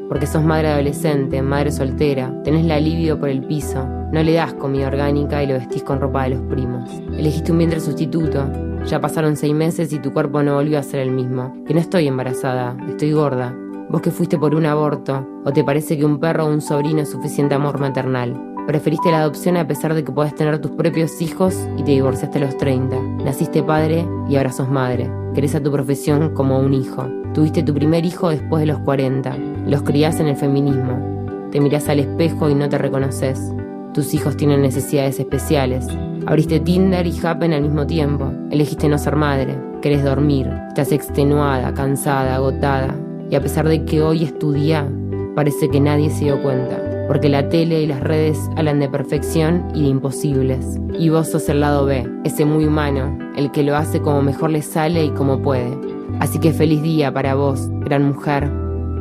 [0.09, 4.55] porque sos madre adolescente, madre soltera, tenés la libido por el piso, no le das
[4.55, 6.88] comida orgánica y lo vestís con ropa de los primos.
[7.17, 8.47] Elegiste un vientre sustituto,
[8.87, 11.55] ya pasaron seis meses y tu cuerpo no volvió a ser el mismo.
[11.67, 13.55] Que no estoy embarazada, estoy gorda.
[13.88, 17.01] Vos que fuiste por un aborto, o te parece que un perro o un sobrino
[17.01, 18.55] es suficiente amor maternal.
[18.67, 22.38] Preferiste la adopción a pesar de que podés tener tus propios hijos y te divorciaste
[22.38, 22.99] a los 30.
[23.25, 25.11] Naciste padre y ahora sos madre.
[25.35, 27.07] Querés a tu profesión como un hijo.
[27.35, 29.37] Tuviste tu primer hijo después de los 40.
[29.66, 31.49] Los criás en el feminismo.
[31.51, 33.53] Te mirás al espejo y no te reconoces.
[33.92, 35.85] Tus hijos tienen necesidades especiales.
[36.27, 38.33] Abriste Tinder y Happen al mismo tiempo.
[38.53, 39.59] Elegiste no ser madre.
[39.83, 40.49] Querés dormir.
[40.68, 42.94] Estás extenuada, cansada, agotada.
[43.29, 44.88] Y a pesar de que hoy es tu día,
[45.35, 46.81] parece que nadie se dio cuenta.
[47.09, 50.79] Porque la tele y las redes hablan de perfección y de imposibles.
[50.97, 54.51] Y vos sos el lado B, ese muy humano, el que lo hace como mejor
[54.51, 55.93] le sale y como puede.
[56.20, 58.48] Así que feliz día para vos, gran mujer,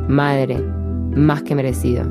[0.08, 0.58] madre,
[1.16, 2.02] más que merecido.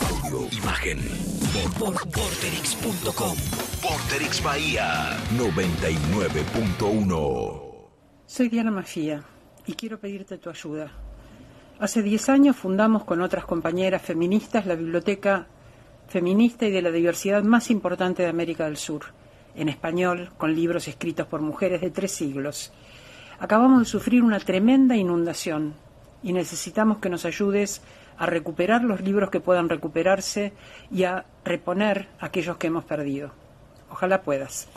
[0.00, 0.98] Audio, imagen.
[1.52, 3.36] Por, por, Porterix.com.
[3.82, 7.62] Porterix Bahía 99.1.
[8.26, 9.22] Soy Diana Mafía
[9.66, 11.03] y quiero pedirte tu ayuda.
[11.80, 15.46] Hace 10 años fundamos con otras compañeras feministas la biblioteca
[16.06, 19.06] feminista y de la diversidad más importante de América del Sur,
[19.56, 22.72] en español, con libros escritos por mujeres de tres siglos.
[23.40, 25.74] Acabamos de sufrir una tremenda inundación
[26.22, 27.82] y necesitamos que nos ayudes
[28.18, 30.52] a recuperar los libros que puedan recuperarse
[30.92, 33.32] y a reponer aquellos que hemos perdido.
[33.90, 34.68] Ojalá puedas.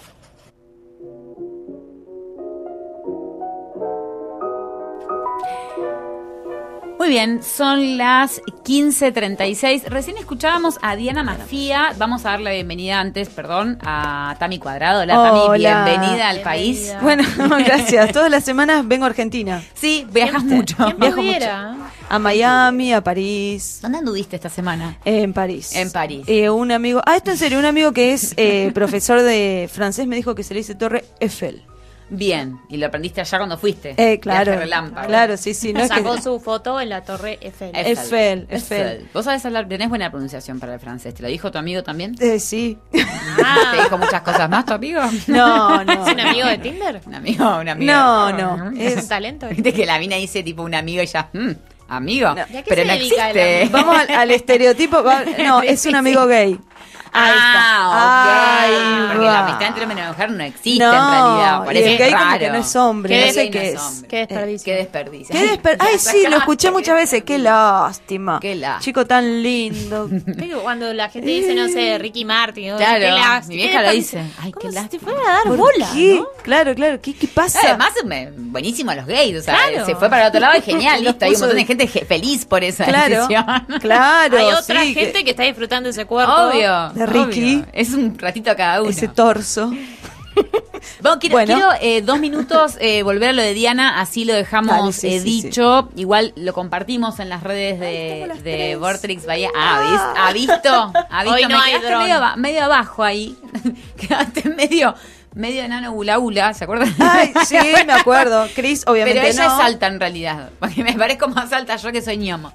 [7.07, 9.85] Muy bien, son las 15.36.
[9.85, 11.93] Recién escuchábamos a Diana Mafía.
[11.97, 15.03] Vamos a darle la bienvenida antes, perdón, a Tami Cuadrado.
[15.03, 15.85] Hola, Tami, Hola.
[15.85, 16.43] bienvenida al Bienvenida.
[16.43, 16.93] país.
[17.01, 17.23] Bueno,
[17.65, 18.11] gracias.
[18.11, 19.63] Todas las semanas vengo a Argentina.
[19.73, 20.75] Sí, viajas mucho.
[20.75, 21.77] ¿Quién Viajo pudiera?
[22.09, 23.79] A Miami, a París.
[23.81, 24.97] ¿Dónde anduviste esta semana?
[25.05, 25.77] En París.
[25.77, 26.25] En París.
[26.27, 27.01] Eh, un amigo.
[27.05, 27.57] Ah, esto en serio.
[27.57, 31.05] Un amigo que es eh, profesor de francés me dijo que se le dice Torre
[31.21, 31.63] Eiffel.
[32.09, 33.93] Bien, y lo aprendiste allá cuando fuiste.
[33.97, 34.55] Eh, claro.
[34.55, 35.07] Relámpago.
[35.07, 35.73] Claro, sí, sí.
[35.73, 37.71] No es que- Sacó su foto en la torre Eiffel.
[37.75, 39.09] Eiffel, Eiffel.
[39.13, 41.13] Vos sabés hablar, tenés buena pronunciación para el francés.
[41.13, 42.15] ¿Te lo dijo tu amigo también?
[42.19, 42.77] Eh, sí.
[43.43, 43.71] Ah.
[43.75, 45.01] ¿Te dijo muchas cosas más tu amigo?
[45.27, 45.91] No, no.
[46.07, 47.01] ¿Es un amigo de Tinder?
[47.05, 47.91] Un amigo, un amigo.
[47.91, 48.71] No, no.
[48.79, 49.47] ¿Es Es- un talento?
[49.49, 51.51] Viste que la mina dice tipo un amigo y ya, mm,
[51.89, 52.29] amigo.
[52.29, 52.37] No.
[52.37, 53.69] ¿Y a qué Pero se no existe.
[53.71, 55.03] Vamos al, al estereotipo.
[55.03, 56.57] va- No, es un amigo gay.
[57.13, 57.89] Ahí Ah, está.
[57.89, 58.97] ok.
[59.01, 59.31] Ahí Porque va.
[59.33, 61.61] la amistad entre hombre y mujer no existe No, en realidad.
[61.61, 62.39] y Parece el gay como raro.
[62.39, 63.81] que no es hombre, no El sé qué no es.
[63.81, 64.07] hombre.
[64.07, 64.65] Qué desperdicio.
[64.65, 65.35] Qué desperdicio.
[65.35, 67.23] Qué desper- Ay, sí, lo escuché muchas veces.
[67.23, 68.39] Qué lástima.
[68.39, 68.79] Qué lástima.
[68.83, 70.09] Chico tan lindo.
[70.37, 72.77] Que Cuando la gente dice, no sé, Ricky Martin, ¿no?
[72.77, 73.47] Claro, Qué lástima.
[73.47, 74.23] mi vieja Qué lo dice.
[74.41, 74.89] Ay, qué lástima.
[74.89, 76.15] te fueran a dar ¿Por bola, qué?
[76.19, 76.27] ¿no?
[76.43, 76.99] Claro, claro.
[77.01, 77.59] ¿Qué, qué pasa?
[77.63, 77.93] Además,
[78.37, 79.37] buenísimo a los gays.
[79.39, 79.85] O sea, Claro.
[79.85, 81.25] se fue para el otro lado y genial, listo.
[81.25, 83.45] Hay un montón de gente ge- feliz por esa claro, decisión.
[83.81, 84.37] claro.
[84.37, 85.31] Hay otra sí, gente que...
[85.31, 86.33] está disfrutando ese cuerpo.
[86.33, 86.91] Obvio.
[86.97, 87.55] De Ricky.
[87.57, 87.65] obvio.
[87.73, 88.89] Es un ratito a cada uno.
[88.89, 89.71] Ese torso.
[91.01, 91.53] Bueno, quiero, Bueno.
[91.55, 95.07] quiero, eh, dos minutos eh, volver a lo de Diana, así lo dejamos Dale, sí,
[95.07, 95.89] eh, sí, dicho.
[95.95, 98.75] Igual lo compartimos en las redes de, las de.
[98.75, 99.49] Vortrix Bahía.
[99.57, 100.93] Ah, ¿vis- ¿ha visto?
[101.09, 101.35] ¿Ha visto?
[101.35, 103.35] Hoy no Me hay quedaste medio, aba- medio abajo ahí.
[103.99, 104.93] quedaste medio,
[105.33, 106.93] medio enano gula gula, ¿se acuerdan?
[106.99, 107.57] Ay, sí,
[107.87, 108.47] me acuerdo.
[108.55, 109.59] Chris, obviamente Pero ella no.
[109.59, 110.49] es alta en realidad.
[110.59, 112.53] Porque me parezco más alta yo que soy ñomo.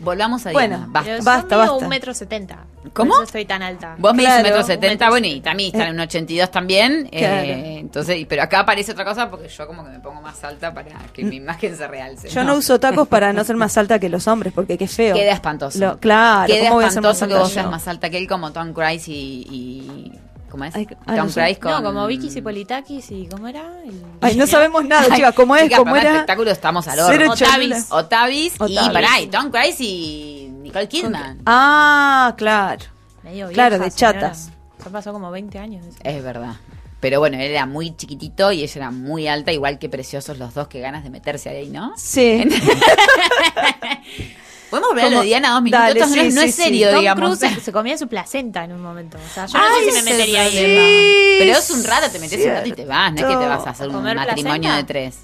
[0.00, 0.92] Volvamos a Bueno, Diana.
[0.92, 1.10] Basta.
[1.10, 1.74] Pero Basta, basta.
[1.76, 2.58] un metro setenta.
[2.94, 3.10] ¿Cómo?
[3.10, 3.94] Por eso estoy tan alta.
[3.98, 7.08] Vos medís Claro, un metro setenta, bueno, y también está en un 82 también.
[7.12, 10.72] eh, entonces, pero acá aparece otra cosa porque yo como que me pongo más alta
[10.72, 12.28] para que mi imagen se realce.
[12.30, 15.14] Yo no uso tacos para no ser más alta que los hombres, porque qué feo.
[15.14, 15.78] Queda espantoso.
[15.78, 18.08] Lo- claro, Queda ¿cómo voy a ser más espantoso que alta vos seas más alta
[18.10, 19.12] que él como Tom Cruise y...
[19.50, 20.12] y-
[20.50, 20.74] ¿Cómo es?
[20.74, 21.32] Ay, ah, Tom no.
[21.32, 21.70] Cruise con...
[21.72, 23.62] No, como Vicky Cipolitakis y ¿cómo era?
[23.84, 25.34] El- Ay, no sabemos nada, chicas.
[25.34, 25.64] ¿Cómo es?
[25.64, 26.10] chicas, ¿Cómo era?
[26.10, 27.34] espectáculo estamos al horno.
[27.36, 27.86] cholulas.
[27.90, 28.90] Otavis y Otavis.
[28.92, 31.40] pará, y Tom Cruise y Nicole Kidman.
[31.46, 32.84] Ah, claro.
[33.22, 34.20] Medio vieja, Claro, de señora.
[34.20, 34.50] chatas.
[34.84, 35.86] Ya pasó como 20 años.
[35.86, 35.98] eso.
[36.02, 36.54] Es verdad.
[37.00, 40.52] Pero bueno, él era muy chiquitito y ella era muy alta, igual que preciosos los
[40.52, 41.94] dos, que ganas de meterse ahí, ¿no?
[41.96, 42.44] Sí.
[44.70, 46.46] Podemos volver a lo Como- de Diana dos minutos, Dale, no, sí, es- no sí,
[46.48, 46.62] es sí.
[46.62, 47.38] serio, Tom digamos.
[47.38, 49.18] Cruise se, comía su placenta en un momento.
[49.18, 50.50] O sea, yo no Ay, sé si me metería ahí.
[50.50, 51.36] sí.
[51.40, 53.46] Pero es un rato, te metes un rato y te vas, no es que te
[53.48, 54.76] vas a hacer un ¿Comer matrimonio placenta?
[54.76, 55.18] de tres.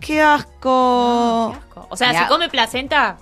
[0.00, 1.52] Qué asco.
[1.52, 1.86] Qué asco.
[1.90, 2.22] O sea, Mirá.
[2.22, 3.18] si come placenta,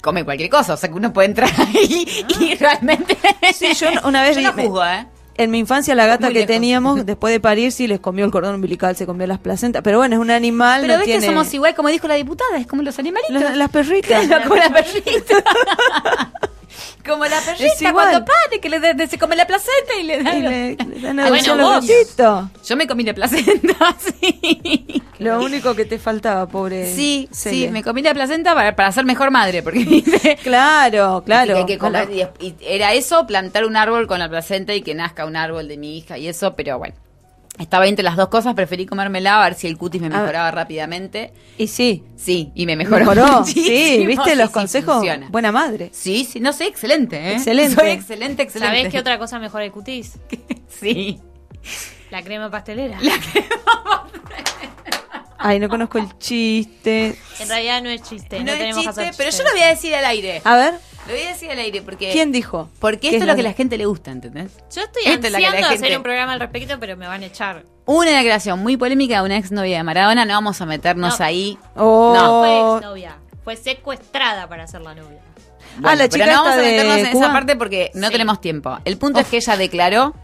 [0.00, 3.16] come cualquier cosa, o sea que uno puede entrar ahí y realmente...
[3.54, 5.06] Sí, yo una vez Yo no juzgo, ¿eh?
[5.36, 6.52] En mi infancia la gata Muy que lejos.
[6.54, 9.82] teníamos, después de parir, sí les comió el cordón umbilical, se comió las placentas.
[9.82, 11.20] Pero bueno, es un animal, Pero no ves tiene...
[11.20, 13.40] que somos igual, como dijo la diputada, es como los animalitos.
[13.40, 14.26] Las, las perritas.
[14.26, 15.44] Claro, como la perrita.
[17.06, 20.22] como la perrita cuando pare, que le de- de- se come la placenta y le
[20.22, 20.34] da...
[20.36, 22.66] Y le, le dan Ah, adopción bueno, los.
[22.68, 25.01] Yo me comí la placenta, sí.
[25.22, 26.94] Lo único que te faltaba, pobre.
[26.94, 30.02] Sí, sí, me comí la placenta para, para ser mejor madre, porque.
[30.42, 31.60] Claro, claro.
[31.60, 32.12] Y que comer- Ojalá.
[32.40, 35.36] y, des- y era eso, plantar un árbol con la placenta y que nazca un
[35.36, 36.94] árbol de mi hija y eso, pero bueno.
[37.58, 40.20] Estaba entre las dos cosas, preferí comérmela a ver si el cutis me A ver.
[40.20, 41.34] mejoraba rápidamente.
[41.58, 43.00] Y sí, Sí, y me mejoró.
[43.00, 43.44] mejoró.
[43.44, 44.94] Sí, ¿viste Sí, los sí, consejos?
[44.96, 45.28] funciona.
[45.30, 45.90] Buena madre.
[45.92, 47.32] Sí, sí, no sé, excelente, ¿eh?
[47.34, 47.74] Excelente.
[47.74, 48.76] Soy excelente, excelente.
[48.78, 50.14] ¿Sabés qué otra cosa mejora el cutis?
[50.80, 51.20] Sí.
[52.10, 52.98] La crema pastelera.
[55.42, 57.18] Ay, no conozco el chiste.
[57.40, 58.38] En realidad no es chiste.
[58.38, 60.40] No, No es tenemos que chiste, hacer pero yo lo voy a decir al aire.
[60.44, 60.74] A ver,
[61.06, 62.10] Lo voy a decir al aire porque...
[62.12, 62.68] ¿quién dijo?
[62.78, 64.52] Porque ¿Qué esto es lo que la- la gente le gusta, ¿entendés?
[64.74, 67.26] Yo estoy Esto es ansiando gente- hacer un programa al respecto, pero me van a
[67.26, 67.64] echar.
[67.86, 71.24] Una declaración muy polémica de una exnovia de Maradona, no vamos a meternos No.
[71.24, 71.58] ahí.
[71.76, 72.14] Oh.
[72.16, 73.16] No fue exnovia.
[73.42, 75.18] Fue secuestrada para ser la novia.
[75.82, 77.24] Ah, la pero chica no vamos a de meternos en Cuba.
[77.24, 78.12] esa parte porque no Sí.
[78.12, 78.78] tenemos tiempo.
[78.84, 80.14] El punto es que ella declaró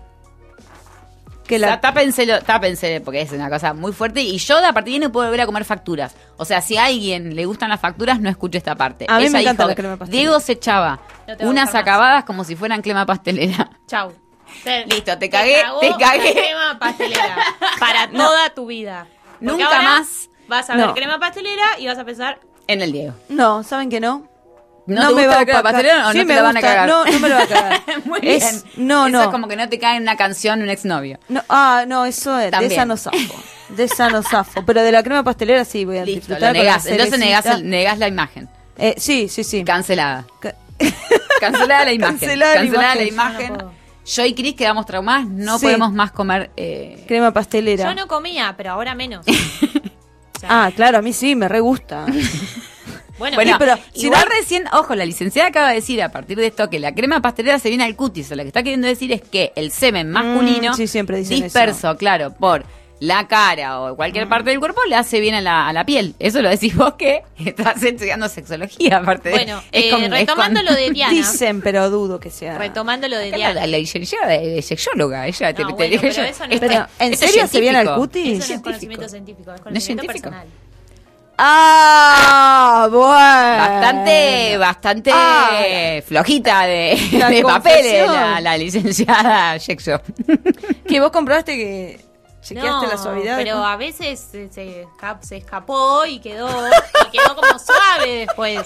[1.48, 1.80] Que O sea, la...
[1.80, 4.20] tápenselo, porque es una cosa muy fuerte.
[4.20, 6.14] Y yo de a partir de ahí no puedo volver a comer facturas.
[6.36, 9.06] O sea, si a alguien le gustan las facturas, no escuche esta parte.
[9.08, 10.20] A mí Ella me encanta dijo, la crema pastelera.
[10.22, 11.74] Diego se echaba No te unas más.
[11.74, 13.70] acabadas como si fueran crema pastelera.
[13.88, 14.12] Chau.
[14.62, 16.24] Te- Listo, te cagué, cagó te cagué.
[16.34, 17.36] la crema pastelera.
[17.80, 19.06] Para toda tu vida.
[19.40, 20.28] Porque Nunca más.
[20.48, 20.94] Vas a ver No.
[20.94, 22.40] crema pastelera y vas a pensar.
[22.66, 23.14] En el Diego.
[23.30, 24.27] No, ¿saben que no?
[24.94, 25.62] ¿No, te gusta la crema opacar.
[25.62, 26.88] pastelera o Sí, no te me la van a cagar?
[26.88, 27.80] No, no me lo va a cagar.
[28.04, 28.86] Muy Es- bien.
[28.88, 29.22] No, Eso no.
[29.22, 31.18] es como que no te cae en una canción un exnovio.
[31.28, 32.72] No, ah, no, eso es, de También.
[32.72, 33.16] esa no zafo.
[33.68, 34.64] De esa no zafo.
[34.64, 36.54] Pero de la crema pastelera sí voy a Listo, disfrutar.
[36.54, 36.86] lo negás.
[36.86, 38.48] Entonces negás, negás la imagen.
[38.78, 39.62] Eh, sí, sí, sí.
[39.64, 40.26] Cancelada.
[40.40, 40.54] Ca-
[41.40, 42.18] Cancelada la imagen.
[42.18, 43.46] Cancelada la Cancelada la imagen.
[43.46, 43.58] imagen.
[43.58, 43.72] Yo no
[44.06, 45.66] Yo y Cris quedamos traumadas, no Sí.
[45.66, 46.50] podemos más comer.
[46.56, 47.84] eh, Crema pastelera.
[47.84, 49.26] Yo no comía, pero ahora menos.
[50.36, 52.06] O sea, Ah, claro, a mí sí, me re gusta.
[53.18, 56.38] Bueno, Bueno, pero si igual no- recién, ojo, la licenciada acaba de decir a partir
[56.38, 58.30] de esto que la crema pastelera se viene al cutis.
[58.32, 61.42] O lo que está queriendo decir es que el semen masculino, Mm, sí, siempre dicen
[61.42, 62.64] disperso, claro, por
[63.00, 64.28] la cara o cualquier Mm.
[64.28, 66.16] parte del cuerpo, le hace bien a la, a la piel.
[66.18, 70.10] Eso lo decís vos que estás estudiando sexología, aparte de- Bueno, es eh, con- es
[70.10, 71.12] retomando con- lo de Diana.
[71.14, 72.58] Dicen, pero dudo que sea.
[72.58, 73.66] Retomando lo de Acá la, Diana.
[73.68, 76.86] la licenciada de sexóloga, ella te, No, te- bueno, ella- pero eso no es- Pero,
[76.98, 78.20] ¿en es serio se viene al cutis?
[78.24, 78.62] Eso no es científico.
[78.64, 80.30] conocimiento científico, es ¿No es conocimiento científico?
[80.30, 80.48] personal.
[81.40, 83.08] Ah, bueno.
[83.08, 86.00] Bastante, bastante Ah.
[86.06, 90.00] flojita de, La de papeles la, la licenciada Sexo.
[90.88, 92.00] Que vos compraste que
[92.42, 93.36] chequeaste No, la suavidad.
[93.36, 93.66] Pero ¿no?
[93.66, 98.60] a veces se, se esca- se escapó y quedó, y quedó como suave después.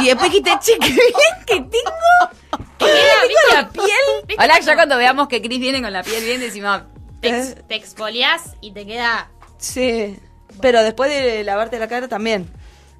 [0.00, 2.66] Y después dijiste, che, qué bien que tengo.
[2.78, 3.54] Queda, ¿viste?
[3.54, 3.86] la piel.
[4.26, 6.82] ¿Viste Ahora cuando ya cuando veamos que Chris viene con la piel bien, decimos,
[7.20, 9.28] Te, ex- te exfoliás y te queda.
[9.58, 10.18] Sí.
[10.60, 12.48] Pero después de lavarte la cara también.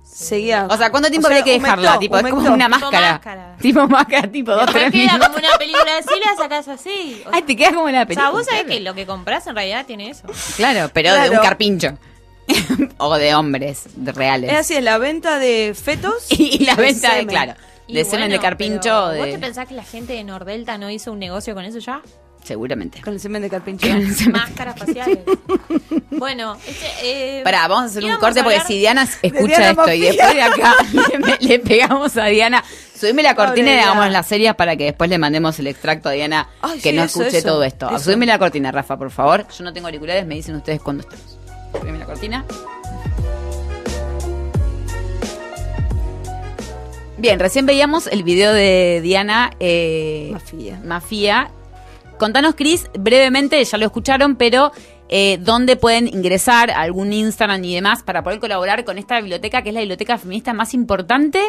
[0.02, 0.66] Seguía.
[0.68, 1.96] o sea, ¿cuánto tiempo O sea, habría que dejarla?
[1.96, 3.12] humectó, tipo, es como una Tipo máscara.
[3.12, 3.56] máscara.
[3.60, 5.28] Tipo máscara, tipo dos, tres queda minutos.
[5.28, 7.22] como una película así, la sacás así.
[7.26, 8.26] O, Ay, te quedas como en la o película.
[8.26, 10.26] sea, vos sabés que lo que compras en realidad tiene eso.
[10.56, 11.96] Claro, pero de un carpincho.
[12.98, 14.50] o de hombres de reales.
[14.52, 16.26] Es así, es la venta de fetos.
[16.30, 17.54] y la de venta de, claro,
[17.86, 19.08] Y de semen de bueno, carpincho.
[19.10, 19.18] De...
[19.20, 22.02] ¿Vos te pensás que la gente de Nordelta no hizo un negocio con eso ya?
[22.42, 23.00] Seguramente.
[23.02, 23.86] Con el semen de carpincho.
[24.32, 25.18] Máscaras faciales.
[26.10, 29.92] bueno, este, eh, Pará, vamos a hacer un corte porque si Diana escucha Diana esto
[29.92, 30.74] y después de acá
[31.40, 32.64] le, le pegamos a Diana,
[32.98, 34.10] subime la cortina Pobre y hagamos Diana.
[34.10, 37.04] las serias para que después le mandemos el extracto a Diana Ay, que sí, no
[37.04, 37.88] eso, escuche eso, todo esto.
[37.88, 37.98] eso.
[37.98, 39.46] Subime la cortina, Rafa, por favor.
[39.56, 41.38] Yo no tengo auriculares, me dicen ustedes cuándo estamos.
[41.78, 42.44] Subime la cortina.
[47.18, 50.80] Bien, recién veíamos el video de Diana eh, Mafia.
[50.82, 51.50] Mafia.
[52.20, 54.72] Contanos, Cris, brevemente, ya lo escucharon, pero
[55.08, 59.62] eh, ¿dónde pueden ingresar a algún Instagram y demás para poder colaborar con esta biblioteca,
[59.62, 61.40] que es la biblioteca feminista más importante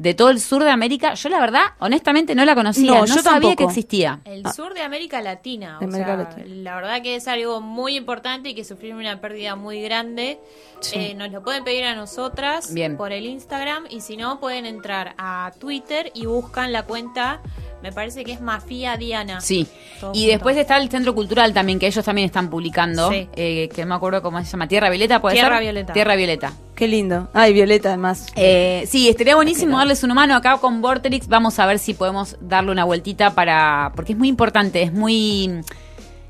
[0.00, 1.12] de todo el sur de América?
[1.12, 2.86] Yo, la verdad, honestamente, no la conocía.
[2.90, 3.56] No, No, yo sabía tampoco.
[3.56, 4.20] que existía.
[4.24, 5.76] El sur de América Latina.
[5.78, 6.46] De o América sea, Latina.
[6.48, 10.38] La verdad que es algo muy importante y que sufrimos una pérdida muy grande.
[10.80, 10.96] Sí.
[10.98, 12.96] Eh, nos lo pueden pedir a nosotras Bien.
[12.96, 17.42] por el Instagram y si no pueden entrar a Twitter y buscan la cuenta,
[17.82, 19.42] me parece que es Mafia Diana.
[19.42, 19.66] Sí.
[20.00, 20.30] Todo Y junto.
[20.32, 23.28] después está el Centro Cultural también, que ellos también están publicando, Sí.
[23.36, 25.62] eh, que no me acuerdo cómo se llama, Tierra Violeta, ¿puede Tierra ser?
[25.64, 25.92] Violeta.
[25.92, 26.52] Tierra Violeta.
[26.80, 27.28] Qué lindo.
[27.34, 28.26] Ay, Violeta, además.
[28.36, 31.28] Eh, sí, estaría buenísimo darles una mano acá con Vorterix.
[31.28, 33.92] Vamos a ver si podemos darle una vueltita para.
[33.94, 35.60] Porque es muy importante, es muy.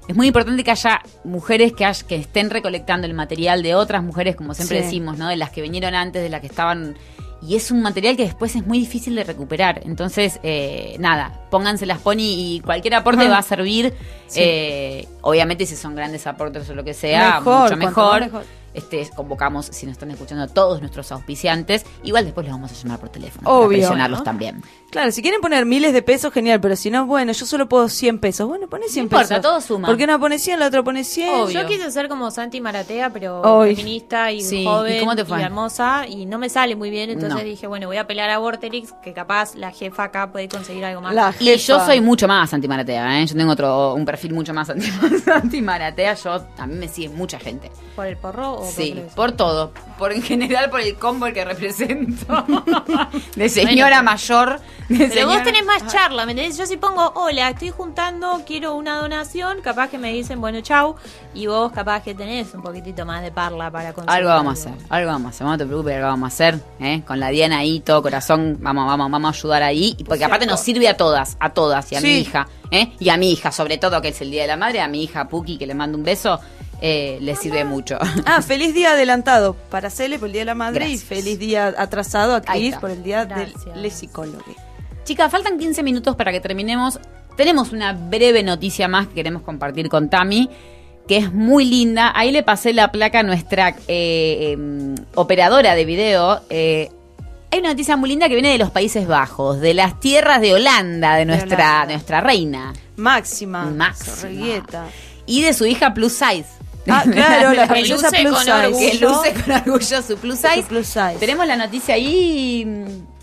[0.09, 4.03] Es muy importante que haya mujeres que, hay- que estén recolectando el material de otras
[4.03, 4.85] mujeres, como siempre Sí.
[4.87, 5.29] decimos, ¿no?
[5.29, 6.97] De las que vinieron antes, de las que estaban.
[7.43, 9.81] y es un material que después es muy difícil de recuperar.
[9.87, 13.31] Entonces, eh, nada, pónganse las pony y cualquier aporte Ajá.
[13.31, 13.95] va a servir.
[14.37, 18.45] Eh, obviamente, si son grandes aportes o lo que sea, Mejor, mucho mejor.
[18.75, 21.85] Este, convocamos, si nos están escuchando, a todos nuestros auspiciantes.
[22.03, 23.49] Igual después los vamos a llamar por teléfono.
[23.49, 24.25] Obvio, Para presionarlos ¿no?
[24.25, 24.63] también.
[24.91, 27.89] Claro, si quieren poner miles de pesos, genial, pero si no, bueno, yo solo puedo
[27.89, 28.49] 100 pesos.
[28.49, 29.43] Bueno, pone 100 importa, pesos.
[29.43, 29.87] todo suma.
[29.87, 30.59] ¿Por qué no pone 100?
[30.59, 31.29] La otra pone 100.
[31.43, 31.61] Obvio.
[31.63, 35.41] Yo quise ser como Santi Maratea, pero feminista y Sí, joven ¿y cómo te fue?
[35.41, 37.45] hermosa, y no me sale muy bien, entonces No.
[37.45, 41.01] dije, bueno, voy a pelear a Vorterix, que capaz la jefa acá puede conseguir algo
[41.03, 41.15] más.
[41.15, 43.27] La Y yo soy mucho más antimaratea, ¿eh?
[43.27, 44.91] Yo tengo otro, un perfil mucho más anti-
[45.33, 46.15] antimaratea.
[46.15, 47.71] Yo, a mí me sigue mucha gente.
[47.95, 49.73] ¿Por el porro o por Sí, por todo.
[49.99, 52.45] Por en general, por el combo que represento.
[53.37, 54.61] De señora Bueno, mayor.
[54.99, 56.59] Pero vos tenés más charla, ¿me entendés?
[56.59, 60.97] Yo si pongo, hola, estoy juntando, quiero una donación, capaz que me dicen, bueno, chau,
[61.33, 64.17] y vos capaz que tenés un poquitito más de parla para conseguir.
[64.19, 66.61] Algo vamos a hacer, algo vamos a hacer, no te preocupes, algo vamos a hacer,
[66.81, 67.03] ¿eh?
[67.07, 70.59] Con la Diana ahí, todo corazón, vamos, vamos, vamos a ayudar ahí, porque aparte nos
[70.59, 72.93] sirve a todas, a todas, y a mi hija, ¿eh?
[72.99, 75.05] Y a mi hija, sobre todo, que es el Día de la Madre, a mi
[75.05, 76.41] hija Puki, que le mando un beso,
[76.81, 77.97] eh, le sirve mucho.
[78.27, 81.03] Ah, feliz día adelantado para Cele por el Día de la Madre Gracias.
[81.03, 83.67] y feliz día atrasado a Cris por el Día Gracias.
[83.67, 84.45] del le psicólogo.
[85.05, 87.01] Chicas, faltan 15 minutos para que terminemos.
[87.37, 90.51] Tenemos una breve noticia más que queremos compartir con Tami,
[91.09, 92.13] que es muy linda.
[92.15, 96.41] Ahí le pasé la placa a nuestra eh, em, operadora de video.
[96.51, 96.91] Eh,
[97.51, 100.55] hay una noticia muy linda que viene de los Países Bajos, de las tierras de
[100.55, 101.93] Holanda, de nuestra, Holanda.
[101.95, 102.73] nuestra reina.
[102.97, 103.65] Máxima.
[103.65, 104.29] Máxima.
[105.27, 106.47] Y de su hija Plus Size.
[106.89, 108.53] Ah, claro, la princesa plus con size.
[108.53, 108.91] orgullo.
[108.91, 110.63] que luce con orgullo su Plus Size.
[110.63, 111.17] Su plus size.
[111.19, 112.67] Tenemos la noticia ahí,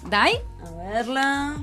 [0.09, 0.33] Dai.
[0.87, 1.55] Verla.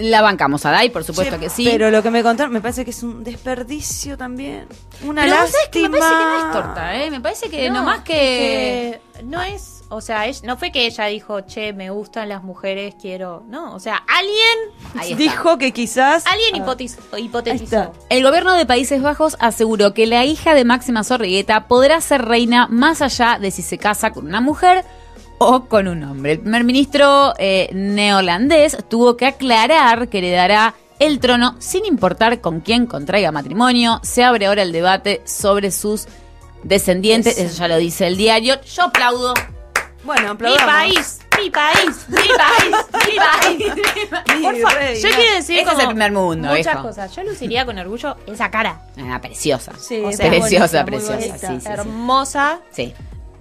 [0.00, 1.64] La bancamos a Dai, por supuesto que sí.
[1.70, 4.66] Pero lo que me contaron me parece que es un desperdicio también.
[5.04, 5.62] Una Pero lástima.
[5.70, 7.10] que me parece que no es torta, ¿eh?
[7.10, 9.00] Me parece que No, nomás que...
[9.22, 12.96] no es, o sea, es- no fue que ella dijo, che, me gustan las mujeres,
[13.00, 13.44] quiero.
[13.48, 15.16] No, o sea, alguien.
[15.16, 16.26] Dijo que quizás.
[16.26, 17.64] alguien Ah, hipotetizó.
[17.64, 17.92] está.
[18.10, 22.66] El gobierno de Países Bajos aseguró que la hija de Máxima Zorrigueta podrá ser reina
[22.66, 24.84] más allá de si se casa con una mujer
[25.38, 26.32] o con un hombre.
[26.32, 32.60] El primer ministro eh, neolandés tuvo que aclarar que heredará el trono sin importar con
[32.60, 34.00] quién contraiga matrimonio.
[34.02, 36.06] Se abre ahora el debate sobre sus
[36.62, 37.36] descendientes.
[37.38, 38.60] Eso ya lo dice el diario.
[38.62, 39.34] Yo aplaudo.
[40.04, 40.66] Bueno, Mi aplaudamos.
[40.66, 43.74] país, mi país, mi país, mi país.
[44.36, 46.82] Mi Por favor, yo quiero decir Ese es como el primer mundo, muchas viejo.
[46.82, 47.14] cosas.
[47.16, 48.82] Yo luciría con orgullo esa cara.
[49.02, 49.72] Ah, preciosa.
[49.78, 50.84] Sí, O es sea, preciosa, bonita,
[51.16, 51.48] preciosa.
[51.48, 51.68] sí, sí.
[51.68, 52.60] hermosa.
[52.70, 52.94] Sí.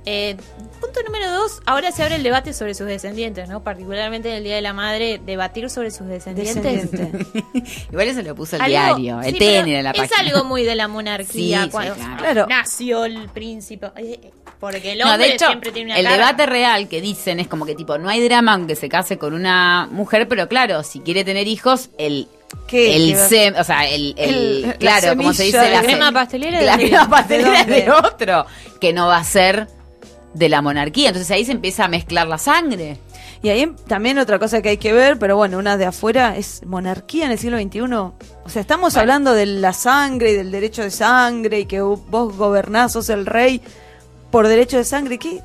[0.07, 0.35] Eh,
[0.75, 3.63] punto número dos, ahora se abre el debate sobre sus descendientes, ¿no?
[3.63, 6.63] Particularmente en el Día de la Madre, debatir sobre sus descendientes.
[6.63, 7.25] Descendiente.
[7.91, 10.19] Igual eso lo puso el Algo- diario, el sí, TN de la es página.
[10.29, 11.59] algo muy de la monarquía.
[11.59, 12.17] Sí, sí, cuando claro.
[12.17, 12.45] Claro.
[12.47, 13.87] nació el príncipe.
[13.97, 16.87] Eh, eh, Porque el No, hombre de hecho, siempre tiene una el cara- debate real
[16.87, 20.27] que dicen es como que tipo, no hay drama aunque se case con una mujer,
[20.27, 22.27] pero claro, si quiere tener hijos, el
[22.67, 22.95] ¿Qué?
[22.95, 25.81] el ¿Qué va- sem, o sea, el, el- El- la claro, como se dice la
[25.81, 28.45] de- crema pastelera de la crema pastelera es ¿De de otro,
[28.79, 29.67] que no va a ser
[30.35, 32.97] de la monarquía, entonces ahí se empieza a mezclar la sangre.
[33.41, 36.65] Y ahí también otra cosa que hay que ver, pero bueno, una de afuera es
[36.65, 37.81] monarquía en el siglo XXI.
[37.93, 38.13] O
[38.49, 42.93] sea, estamos hablando de la sangre y del derecho de sangre y que vos gobernás,
[42.93, 43.61] sos el rey
[44.29, 45.17] por derecho de sangre.
[45.17, 45.41] ¿Qué?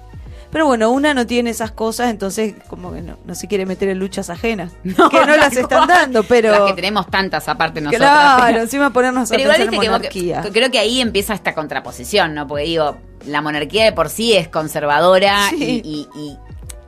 [0.52, 3.88] Pero bueno, una no tiene esas cosas, entonces como que no, no se quiere meter
[3.88, 4.72] en luchas ajenas.
[4.82, 4.90] que
[5.26, 6.50] no las están dando, pero...
[6.50, 8.00] Las que tenemos tantas aparte nosotros.
[8.08, 10.42] Claro, pero- encima ponernos a Pero igual pensar en monarquía.
[10.42, 12.46] que- creo que ahí empieza esta contraposición, ¿no?
[12.48, 15.80] Porque digo, la monarquía de por sí es conservadora Sí.
[15.84, 16.36] y, y- y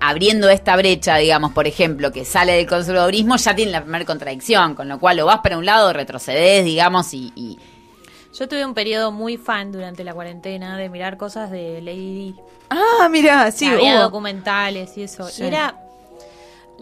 [0.01, 4.75] abriendo esta brecha, digamos, por ejemplo, que sale del conservadurismo, ya tiene la primera contradicción,
[4.75, 7.59] con lo cual o vas para un lado, retrocedes, digamos, y, y-
[8.39, 12.35] Yo tuve un periodo muy fan durante la cuarentena de mirar cosas de Lady Di.
[12.71, 14.03] Ah, mira, sí, Había hubo.
[14.05, 15.29] documentales y eso.
[15.29, 15.43] Sí.
[15.43, 15.75] Y era.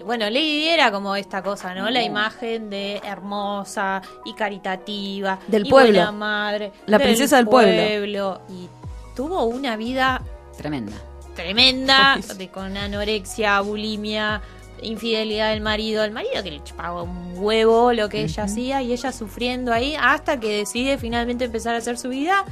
[0.04, 1.90] Bueno, Lady Di era como esta cosa, ¿no?
[1.90, 5.38] La imagen de hermosa y caritativa.
[5.48, 5.92] Del y pueblo.
[5.92, 6.72] buena madre.
[6.86, 7.82] La princesa del pueblo.
[7.82, 8.40] pueblo.
[8.48, 8.68] Y
[9.16, 10.22] tuvo una vida
[10.56, 10.96] tremenda.
[11.34, 14.40] tremenda, de, con anorexia, bulimia,
[14.82, 18.92] infidelidad del marido, el marido que le chupaba un huevo lo que ella hacía y
[18.92, 22.44] ella sufriendo ahí hasta que decide finalmente empezar a hacer su vida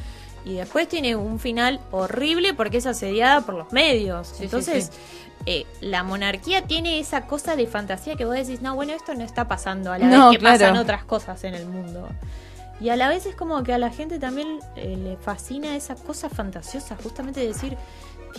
[0.45, 4.29] y después tiene un final horrible porque es asediada por los medios.
[4.37, 4.91] sí, Entonces,
[5.47, 9.25] eh, la monarquía tiene esa cosa de fantasía que vos decís, no, bueno, esto no
[9.25, 10.59] está pasando a la No, vez que claro.
[10.59, 12.09] pasan otras cosas en el mundo.
[12.81, 15.97] Y a la vez es como que a la gente también eh, le fascina esa
[15.97, 17.77] cosa fantasiosa, justamente de decir,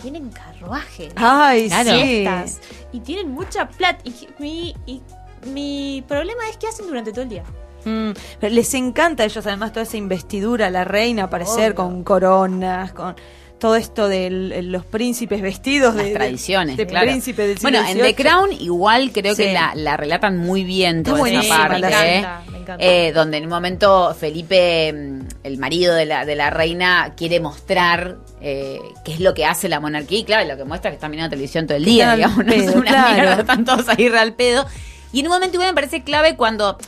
[0.00, 1.90] tienen carruajes, Ay, Claro.
[1.90, 2.02] sí.
[2.02, 2.60] fiestas,
[2.92, 4.00] y tienen mucha plata.
[4.04, 5.02] Y mi, y
[5.46, 7.44] mi problema es que hacen durante todo el día.
[7.84, 11.74] Mm, pero les encanta a ellos además toda esa investidura, la reina aparecer Obvio.
[11.76, 13.16] con coronas, con
[13.60, 14.30] todo esto de
[14.64, 17.06] los príncipes vestidos Las de, tradiciones, de claro.
[17.06, 18.14] príncipe del siglo Bueno, en The.
[18.16, 21.80] Crown igual creo que la, la relatan muy bien toda esa parte.
[21.80, 22.18] Me ¿eh?
[22.18, 22.84] encanta, me encanta.
[22.84, 27.38] Eh, donde en un momento Felipe, mm, el marido de la, de la reina, quiere
[27.38, 30.18] mostrar eh, qué es lo que hace la monarquía.
[30.18, 32.52] Y claro, lo que muestra es que están mirando televisión todo el día, digamos, no
[32.52, 33.14] es pedo, una claro.
[33.14, 34.66] mierda, están todos ahí re al pedo.
[35.12, 36.78] Y en un momento igual me parece clave cuando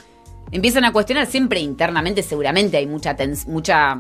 [0.51, 3.99] empiezan a cuestionar, siempre internamente seguramente hay mucha tens- mucha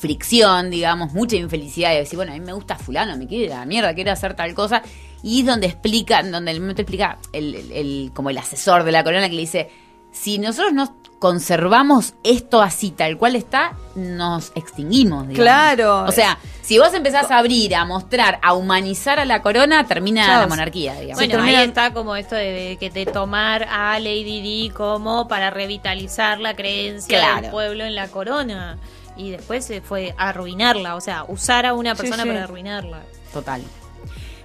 [0.00, 3.52] fricción, digamos, mucha infelicidad de decir, bueno, a mí me gusta fulano, me quiere ir
[3.52, 4.82] a la mierda, quiere hacer tal cosa.
[5.22, 8.92] Y es donde explica, donde el momento explica el, el- el- como el asesor de
[8.92, 9.70] la corona que le dice,
[10.10, 15.28] si nosotros no conservamos esto así, tal cual está, nos extinguimos.
[15.28, 15.36] digamos.
[15.44, 16.04] Claro.
[16.04, 20.40] O sea, si vos empezás a abrir, a mostrar, a humanizar a la corona, termina
[20.40, 21.16] la monarquía, digamos.
[21.26, 26.40] Bueno, ahí está como esto de, que de tomar a Lady Di como para revitalizar
[26.40, 27.42] la creencia Claro.
[27.42, 28.78] del pueblo en la corona.
[29.20, 32.28] Y después se fue a arruinarla, o sea, usar a una persona sí.
[32.28, 33.02] para arruinarla.
[33.32, 33.62] Total.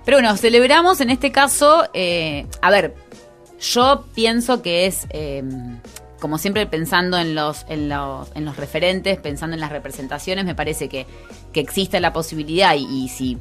[0.03, 2.93] Pero bueno, celebramos en este caso, eh, a ver,
[3.59, 5.43] yo pienso que es, eh,
[6.19, 10.55] como siempre pensando en los, en, los, en los referentes, pensando en las representaciones, me
[10.55, 11.07] parece que,
[11.53, 13.37] que existe la posibilidad y, y si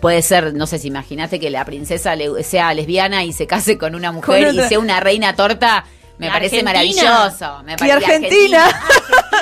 [0.00, 3.78] puede ser, no sé si imaginaste que la princesa le- sea lesbiana y se case
[3.78, 5.86] con una mujer y sea una reina torta,
[6.20, 6.72] me La parece Argentina.
[7.10, 7.62] maravilloso.
[7.64, 8.82] Me Y parece Argentina.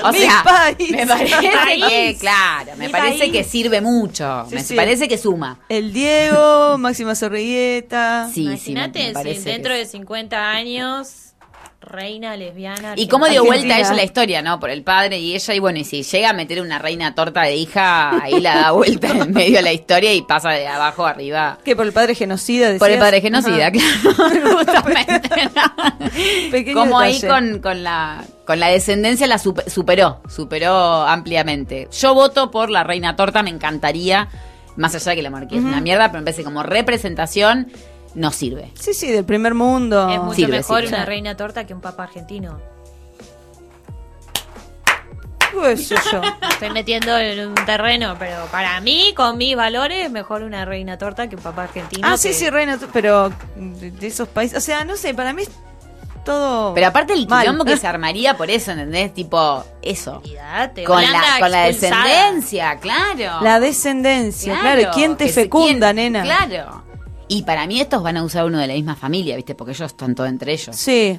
[0.04, 0.90] O Mi sea, país.
[0.92, 3.32] me parece que, claro, me Mi parece país.
[3.32, 4.46] que sirve mucho.
[4.48, 4.76] Sí, me sí.
[4.76, 5.58] parece que suma.
[5.68, 8.28] El Diego, Máxima Sorrigueta.
[8.32, 11.27] Sí, sí, me- Imagínate me si parece dentro que de 50 años,
[11.88, 12.92] reina lesbiana.
[12.96, 13.74] Y cómo dio Argentina.
[13.74, 14.60] vuelta ella la historia, ¿no?
[14.60, 15.54] Por el padre y ella.
[15.54, 18.70] Y bueno, y si llega a meter una reina torta de hija, ahí la da
[18.72, 21.58] vuelta en medio de la historia y pasa de abajo a arriba.
[21.64, 22.76] Que por el padre genocida.
[22.78, 23.72] Por el padre genocida, Ajá.
[23.72, 24.58] claro.
[24.58, 25.28] Justamente.
[26.74, 31.88] Como ahí con, con la con la descendencia la supe- superó, superó ampliamente.
[31.92, 34.28] Yo voto por la reina torta, me encantaría,
[34.76, 37.70] más allá de que la monarquía es una mierda, pero me parece como representación
[38.14, 38.70] no sirve.
[38.74, 40.08] Sí, sí, del primer mundo.
[40.08, 40.96] Es mucho Sirve, mejor sirve.
[40.96, 42.58] una reina torta que un papa argentino.
[45.62, 46.20] ¿Qué sé yo?
[46.50, 51.28] Estoy metiendo en un terreno, pero para mí, con mis valores, mejor una reina torta
[51.28, 52.06] que un papa argentino.
[52.06, 54.58] Ah, sí, que- sí, reina, pero de, esos países.
[54.58, 55.50] O sea, no sé, para mí es
[56.24, 56.74] todo.
[56.74, 57.42] Pero aparte el mal.
[57.42, 59.14] quilombo que se armaría por eso, ¿entendés?
[59.14, 60.22] Tipo, eso.
[60.86, 63.42] Con la, con la descendencia, claro.
[63.42, 64.90] La descendencia, claro.
[64.92, 66.22] ¿Quién te se- fecunda, quién- nena?
[66.22, 66.84] Claro.
[67.28, 69.54] Y para mí estos van a usar uno de la misma familia, ¿viste?
[69.54, 70.74] Porque ellos están todos entre ellos.
[70.76, 71.18] Sí.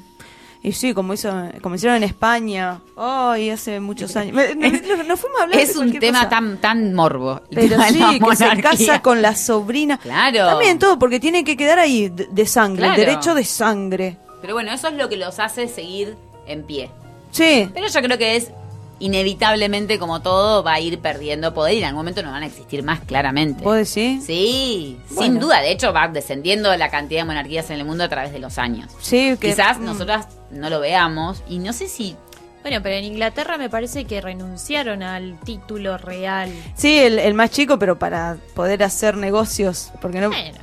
[0.61, 1.31] Y sí, como hizo,
[1.61, 2.81] como hicieron en España.
[2.97, 4.35] Ay, hace muchos años.
[4.35, 4.41] No,
[5.07, 6.29] no fuimos a hablar de Es un tema cosa.
[6.29, 7.41] tan tan morbo.
[7.49, 9.97] Pero sí, que se casa con la sobrina.
[9.97, 10.47] Claro.
[10.47, 13.01] También todo, porque tiene que quedar ahí de, de sangre, Claro.
[13.01, 14.17] el derecho de sangre.
[14.41, 16.89] Pero bueno, eso es lo que los hace seguir en pie.
[17.31, 17.69] Sí.
[17.73, 18.51] Pero yo creo que es
[18.99, 22.45] inevitablemente, como todo, va a ir perdiendo poder y en algún momento no van a
[22.45, 23.63] existir más claramente.
[23.63, 24.25] ¿Vos decís?
[24.25, 25.21] Sí, Bueno.
[25.21, 25.61] sin duda.
[25.61, 28.57] De hecho, va descendiendo la cantidad de monarquías en el mundo a través de los
[28.57, 28.91] años.
[29.01, 29.49] Sí, que.
[29.49, 29.85] Quizás mm.
[29.85, 32.15] nosotras no lo veamos y no sé si
[32.61, 36.51] Bueno, pero en Inglaterra me parece que renunciaron al título real.
[36.75, 39.91] Sí, el, el más chico, pero para poder hacer negocios.
[40.01, 40.29] Porque no.
[40.29, 40.57] Bueno,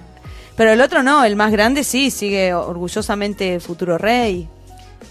[0.56, 4.48] Pero el otro no, el más grande sí, sigue orgullosamente futuro rey.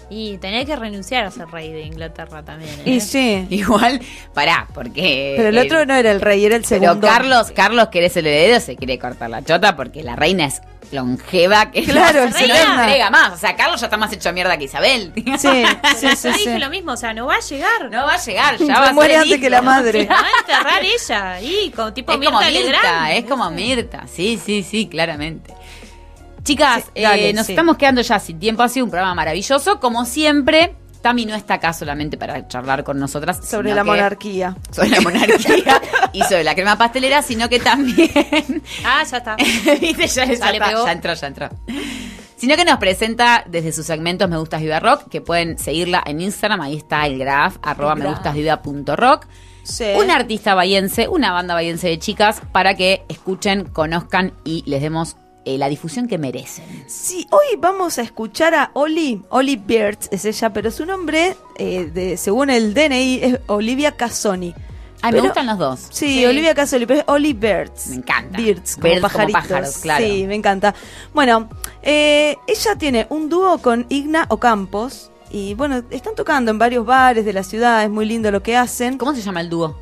[0.08, 2.70] Y tenés que renunciar a ser rey de Inglaterra también.
[2.84, 2.90] ¿eh?
[2.90, 3.46] Y sí.
[3.50, 4.00] igual,
[4.34, 5.34] pará, porque...
[5.36, 7.06] Pero el otro no era el rey, era el Pero segundo.
[7.06, 10.62] Carlos, Carlos, que eres el heredero, se quiere cortar la chota porque la reina es
[10.92, 13.32] longeva, que Claro, no, es se entrega más.
[13.32, 15.12] O sea, Carlos ya está más hecho mierda que Isabel.
[15.14, 15.66] Sí, sí,
[16.02, 16.58] Yo sí, dije sí.
[16.58, 17.90] lo mismo, o sea, no va a llegar.
[17.90, 20.04] No va a llegar, ya va a muere ser antes que la madre.
[20.08, 21.40] La va a enterrar ella.
[21.40, 25.52] Y como tipo Es como Mirta es como Mirta, sí, sí, sí, claramente.
[26.46, 27.52] Chicas, Sí, dale, eh, nos sí.
[27.52, 30.74] estamos quedando ya sin tiempo, ha sido un programa maravilloso, como siempre.
[31.02, 33.38] Tami no está acá solamente para charlar con nosotras.
[33.46, 34.56] Sobre la que- monarquía.
[34.70, 35.80] Sobre la monarquía
[36.12, 38.10] y sobre la crema pastelera, sino que también
[38.84, 39.36] Ah, ya está.
[39.36, 40.06] ¿Viste?
[40.08, 41.48] Ya, ya Ya le está, ya entró, ya entró.
[42.36, 46.20] Sino que nos presenta desde sus segmentos Me Gustas Viva Rock, que pueden seguirla en
[46.20, 49.26] Instagram, ahí está el graph, arroba me gustas viva punto rock.
[49.62, 49.84] Sí.
[49.96, 55.16] Un artista bahiense, una banda bahiense de chicas, para que escuchen, conozcan y les demos
[55.46, 56.64] eh, la difusión que merecen.
[56.86, 59.22] Sí, hoy vamos a escuchar a Oli.
[59.30, 64.54] Oli Beards es ella, pero su nombre, eh, de, según el DNI, es Olivia Casoni.
[65.02, 65.80] Ay, Pero- me gustan los dos.
[65.90, 66.26] Sí, Sí.
[66.26, 67.88] Olivia Casoli, pero es Oli Birds.
[67.88, 68.36] Me encanta.
[68.38, 69.42] Birds, como Birds como pajaritos.
[69.42, 70.04] pájaros, claro.
[70.04, 70.74] Sí, me encanta.
[71.14, 71.48] Bueno,
[71.82, 75.10] eh, ella tiene un dúo con Igna Ocampos.
[75.30, 78.56] Y bueno, están tocando en varios bares de la ciudad, es muy lindo lo que
[78.56, 78.96] hacen.
[78.96, 79.76] ¿Cómo se llama el dúo?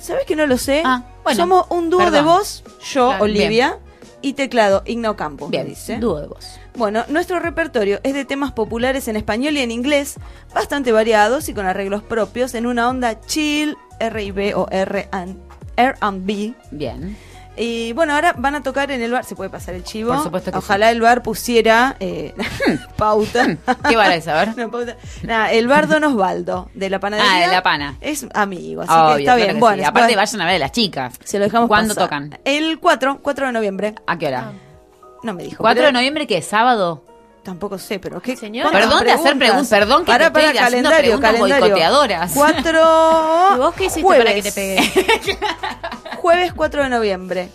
[0.00, 0.82] ¿Sabes que no lo sé?
[0.84, 2.14] Ah, bueno, Somos un dúo perdón.
[2.14, 3.78] de voz, yo, Claro, Olivia,
[4.22, 5.98] y teclado, Igna Ocampos, me Bien, dice.
[5.98, 6.28] dúo de.
[6.76, 10.16] Bueno, nuestro repertorio es de temas populares en español y en inglés,
[10.54, 16.54] bastante variados y con arreglos propios, en una onda chill, R y B o R&B.
[16.70, 17.16] Bien.
[17.56, 19.24] Y bueno, ahora van a tocar en el bar.
[19.24, 20.14] Se puede pasar el chivo.
[20.14, 22.34] Por supuesto que Ojalá el bar pusiera eh,
[22.96, 23.56] pauta.
[23.88, 24.50] ¿Qué van a saber?
[24.56, 24.96] No, pauta.
[25.22, 27.30] Nada, el bar Don Osvaldo, de la panadería.
[27.36, 27.96] Ah, de la pana.
[28.00, 29.54] Es amigo, así Obvio, que está claro bien.
[29.56, 29.88] que Bueno, sí.
[29.88, 31.14] Aparte, puede- vayan a ver a las chicas.
[31.24, 32.08] se lo dejamos ¿Cuándo pasar.
[32.08, 32.38] tocan?
[32.44, 33.94] El 4, 4 de noviembre.
[34.06, 34.52] ¿A qué hora?
[35.22, 35.58] No me dijo.
[35.62, 36.40] 4 pero de noviembre, ¿qué?
[36.42, 37.04] ¿Sábado?
[37.42, 38.36] Tampoco sé, pero ¿qué?
[38.36, 38.70] Señora.
[38.70, 41.58] ¿cuántas Perdón de hacer preguntas, perdón que te pará, estoy haciendo calendario, calendario.
[41.58, 42.32] boicoteadoras.
[42.34, 42.80] 4
[43.54, 45.38] ¿Y vos qué hiciste para que te pegue?
[46.18, 47.48] Jueves 4 de noviembre.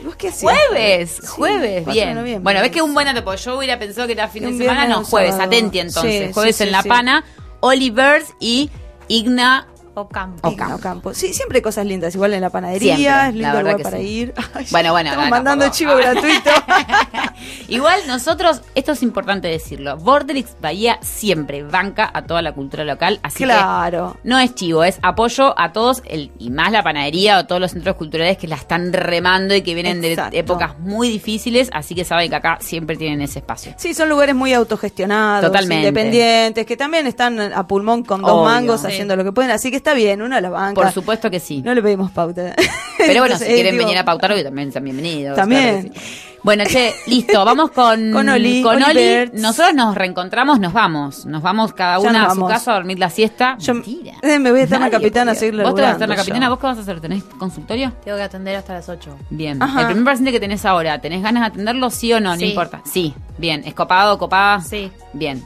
[0.00, 0.52] ¿Y vos qué hacías?
[0.68, 2.42] Jueves, Sí, jueves, 4 de bien.
[2.42, 4.86] Bueno, ves que un buen dato, porque yo hubiera pensado que era fin de semana,
[4.86, 5.48] no, jueves, sábado.
[5.50, 6.28] atenti entonces.
[6.28, 6.88] Sí, jueves sí, en sí, La sí.
[6.88, 7.24] Pana,
[7.60, 8.70] Olivers y
[9.08, 9.68] Igna.
[9.96, 10.50] O campo.
[10.50, 10.74] Igna Ocampo.
[10.76, 11.14] Ocampo.
[11.14, 13.76] Sí, siempre hay cosas lindas, igual en la panadería, Siempre, es la lindo verdad lugar
[13.76, 14.02] que para sí.
[14.04, 14.34] ir.
[14.54, 16.50] Ay, Bueno, bueno, Estamos no, mandando chivo gratuito.
[17.68, 23.20] Igual nosotros, esto es importante decirlo, Borderix Bahía siempre banca a toda la cultura local,
[23.22, 24.16] así que claro.
[24.24, 27.72] no es chivo, es apoyo a todos, el, y más la panadería o todos los
[27.72, 30.30] centros culturales que la están remando y que vienen Exacto.
[30.32, 33.74] de épocas muy difíciles, así que saben que acá siempre tienen ese espacio.
[33.78, 35.88] Sí, son lugares muy autogestionados, Totalmente.
[35.88, 38.44] independientes, que también están a pulmón con dos Obvio.
[38.44, 38.88] mangos Sí.
[38.88, 40.80] haciendo lo que pueden, así que está bien, uno la banca.
[40.80, 41.60] Por supuesto que sí.
[41.62, 42.54] No le pedimos pauta.
[42.96, 45.36] Pero bueno, Entonces, si quieren digo, venir a pautar, hoy también están bienvenidos.
[45.36, 45.82] También.
[45.82, 46.30] claro que sí.
[46.42, 49.30] Bueno, che, listo, vamos con, Con Oli, con Oli.
[49.34, 51.26] Nosotros nos reencontramos, nos vamos.
[51.26, 53.56] Nos vamos cada una a su casa a dormir la siesta.
[53.58, 54.14] Yo Mentira.
[54.22, 55.40] eh, me voy a estar la Nadie capitana a podía.
[55.50, 56.48] seguir ¿Vos te vas a estar la capitana?
[56.48, 57.00] ¿Vos qué vas a hacer?
[57.00, 57.92] ¿Tenés consultorio?
[58.04, 59.16] Tengo que atender hasta las 8.
[59.30, 59.62] Bien.
[59.62, 59.80] Ajá.
[59.82, 62.34] El primer paciente que tenés ahora, ¿tenés ganas de atenderlo sí o no?
[62.36, 62.80] No importa.
[62.84, 63.14] Sí.
[63.38, 63.62] Bien.
[63.66, 64.60] ¿Escopado, copada?
[64.60, 64.90] Sí.
[65.12, 65.44] Bien.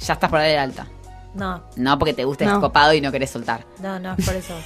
[0.00, 0.86] Ya estás por darle de alta.
[1.34, 2.54] No, No porque te guste No.
[2.54, 3.64] escopado y no querés soltar.
[3.80, 4.54] no, no es por eso.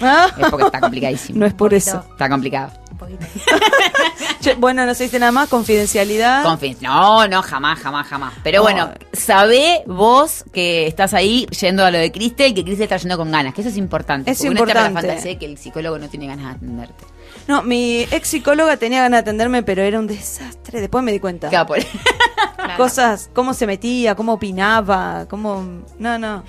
[0.00, 1.40] Ah, Es porque está complicadísimo.
[1.40, 2.04] no es por eso.
[2.12, 2.70] Está complicado.
[2.92, 3.26] Un poquito.
[4.58, 6.44] Bueno, no se dice nada más, confidencialidad.
[6.44, 8.32] Confin- no, no, jamás, jamás, jamás.
[8.42, 8.62] Pero No.
[8.62, 12.96] bueno, sabé vos que estás ahí yendo a lo de Criste y que Criste está
[12.96, 14.30] yendo con ganas, que eso es importante.
[14.30, 14.92] Es porque uno importante.
[14.94, 17.04] la fantasía de que el psicólogo no tiene ganas de atenderte.
[17.46, 20.80] No, mi ex psicóloga tenía ganas de atenderme, pero era un desastre.
[20.80, 21.48] Después me di cuenta.
[21.50, 21.78] Claro, por-
[22.68, 22.82] Claro.
[22.84, 25.64] Cosas, cómo se metía, cómo opinaba, cómo...
[25.98, 26.44] No, no.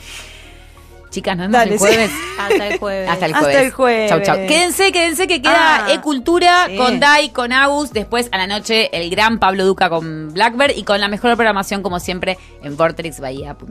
[1.09, 1.85] Chicas, nos vemos Dale, el sí.
[1.87, 2.11] jueves.
[2.39, 3.09] Hasta el jueves.
[3.09, 3.63] Hasta el Hasta jueves.
[3.65, 4.09] el jueves.
[4.11, 4.35] Chau, chau.
[4.47, 6.75] Quédense, quédense que queda Ah, E-Cultura sí.
[6.77, 7.91] con Dai, con Agus.
[7.93, 11.81] Después a la noche el gran Pablo Duca con Blackbird y con la mejor programación
[11.81, 13.67] como siempre en vortexbahía.com.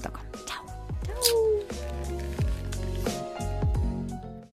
[0.47, 0.68] Chao.